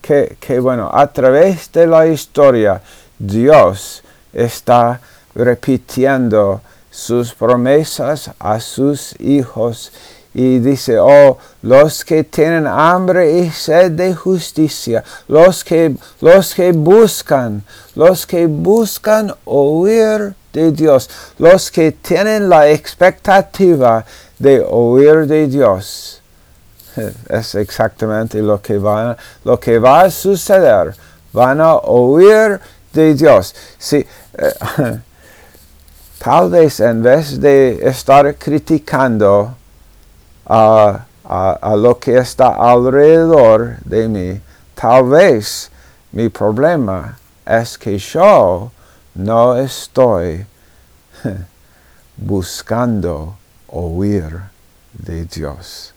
Qué, 0.02 0.38
qué 0.40 0.60
bueno, 0.60 0.90
a 0.92 1.08
través 1.08 1.72
de 1.72 1.86
la 1.86 2.08
historia 2.08 2.82
Dios 3.18 4.02
está 4.34 5.00
repitiendo 5.36 6.62
sus 6.90 7.34
promesas 7.34 8.32
a 8.40 8.60
sus 8.60 9.16
hijos 9.20 9.92
y 10.34 10.60
dice, 10.60 11.00
oh, 11.00 11.38
los 11.62 12.06
que 12.06 12.24
tienen 12.24 12.68
hambre 12.68 13.40
y 13.40 13.50
sed 13.50 13.92
de 13.92 14.14
justicia, 14.14 15.04
los 15.28 15.64
que, 15.64 15.96
los 16.22 16.54
que 16.54 16.72
buscan, 16.72 17.64
los 17.96 18.26
que 18.28 18.46
buscan 18.46 19.34
oír 19.46 20.36
de 20.54 20.72
Dios, 20.72 21.10
los 21.40 21.72
que 21.72 21.92
tienen 21.92 22.48
la 22.48 22.70
expectativa 22.70 24.06
de 24.40 24.66
oír 24.68 25.28
de 25.28 25.48
Dios. 25.48 26.22
Es 27.30 27.56
exactamente 27.56 28.42
lo 28.42 28.62
que 28.62 28.78
va, 28.78 29.16
lo 29.44 29.60
que 29.60 29.80
va 29.80 30.02
a 30.02 30.12
suceder. 30.12 30.96
Van 31.32 31.62
a 31.62 31.76
oír 31.76 32.60
de 32.92 33.14
Dios. 33.14 33.54
Sí, 33.78 34.06
eh, 34.38 34.54
tal 36.20 36.50
vez 36.50 36.80
en 36.80 37.04
vez 37.04 37.40
de 37.40 37.80
estar 37.88 38.36
criticando 38.36 39.56
a, 40.46 41.06
a, 41.24 41.76
lo 41.76 42.00
que 42.00 42.18
está 42.18 42.48
alrededor 42.48 43.78
de 43.86 44.08
mí, 44.08 44.42
tal 44.74 45.10
vez 45.10 45.70
mi 46.12 46.30
problema 46.30 47.18
es 47.46 47.78
que 47.78 47.98
yo 48.00 48.72
no 49.14 49.56
estoy 49.56 50.46
buscando 52.18 53.39
oír 53.72 54.42
de 54.94 55.26
Dios. 55.26 55.94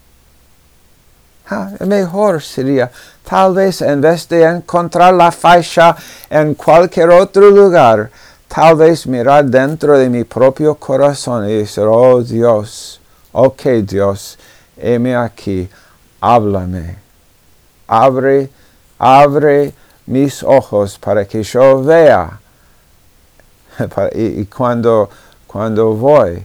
mejor 1.81 2.43
sería, 2.43 2.91
tal 3.25 3.55
vez 3.55 3.83
en 3.83 4.01
vez 4.01 4.29
de 4.29 4.45
encontrar 4.45 5.15
la 5.15 5.31
faixa 5.31 5.97
en 6.31 6.55
cualquier 6.55 7.11
otro 7.11 7.51
lugar, 7.51 8.11
tal 8.49 8.77
vez 8.77 9.07
mirar 9.07 9.45
dentro 9.45 9.99
de 9.99 10.09
mi 10.09 10.25
propio 10.25 10.75
corazón 10.75 11.49
y 11.49 11.59
decir, 11.59 11.85
oh 11.87 12.23
Dios, 12.23 13.01
ok 13.33 13.63
Dios, 13.85 14.39
heme 14.77 15.15
aquí, 15.15 15.69
háblame, 16.21 16.99
abre, 17.87 18.51
abre 18.99 19.75
mis 20.07 20.43
ojos 20.43 20.99
para 20.99 21.25
que 21.25 21.43
yo 21.43 21.83
vea. 21.83 22.39
y, 24.15 24.45
cuando, 24.47 25.09
cuando 25.47 25.95
voy, 25.95 26.45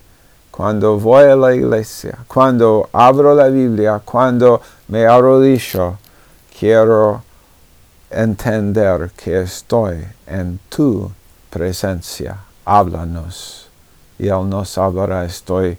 cuando 0.57 0.97
voy 0.97 1.25
a 1.25 1.35
la 1.35 1.53
iglesia, 1.53 2.17
cuando 2.27 2.89
abro 2.91 3.35
la 3.35 3.45
Biblia, 3.45 4.01
cuando 4.03 4.59
me 4.87 5.05
arrodillo, 5.05 5.99
quiero 6.59 7.21
entender 8.09 9.11
que 9.15 9.43
estoy 9.43 10.03
en 10.25 10.59
tu 10.67 11.11
presencia. 11.51 12.37
Háblanos, 12.65 13.69
y 14.17 14.29
Él 14.29 14.49
nos 14.49 14.69
salvará. 14.69 15.25
Estoy 15.25 15.77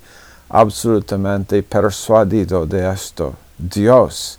absolutamente 0.48 1.60
persuadido 1.64 2.64
de 2.64 2.88
esto. 2.88 3.34
Dios 3.58 4.38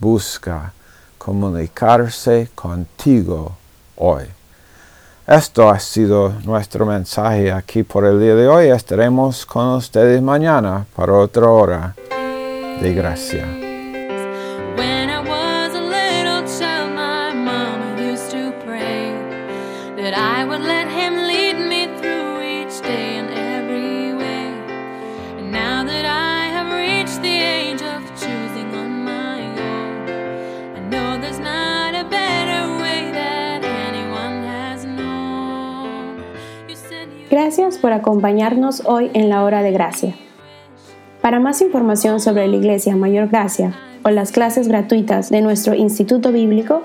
busca 0.00 0.72
comunicarse 1.16 2.50
contigo 2.56 3.56
hoy. 3.94 4.24
Esto 5.30 5.70
ha 5.70 5.78
sido 5.78 6.34
nuestro 6.44 6.84
mensaje 6.84 7.52
aquí 7.52 7.84
por 7.84 8.04
el 8.04 8.18
día 8.18 8.34
de 8.34 8.48
hoy. 8.48 8.66
Estaremos 8.66 9.46
con 9.46 9.74
ustedes 9.76 10.20
mañana 10.20 10.86
para 10.96 11.12
otra 11.12 11.48
hora 11.48 11.94
de 12.82 12.92
gracia. 12.92 13.46
Gracias 37.50 37.78
por 37.78 37.92
acompañarnos 37.92 38.84
hoy 38.86 39.10
en 39.12 39.28
la 39.28 39.42
hora 39.42 39.64
de 39.64 39.72
gracia. 39.72 40.14
Para 41.20 41.40
más 41.40 41.60
información 41.60 42.20
sobre 42.20 42.46
la 42.46 42.54
Iglesia 42.54 42.94
Mayor 42.94 43.26
Gracia 43.26 43.74
o 44.04 44.10
las 44.10 44.30
clases 44.30 44.68
gratuitas 44.68 45.30
de 45.30 45.40
nuestro 45.40 45.74
Instituto 45.74 46.30
Bíblico, 46.30 46.84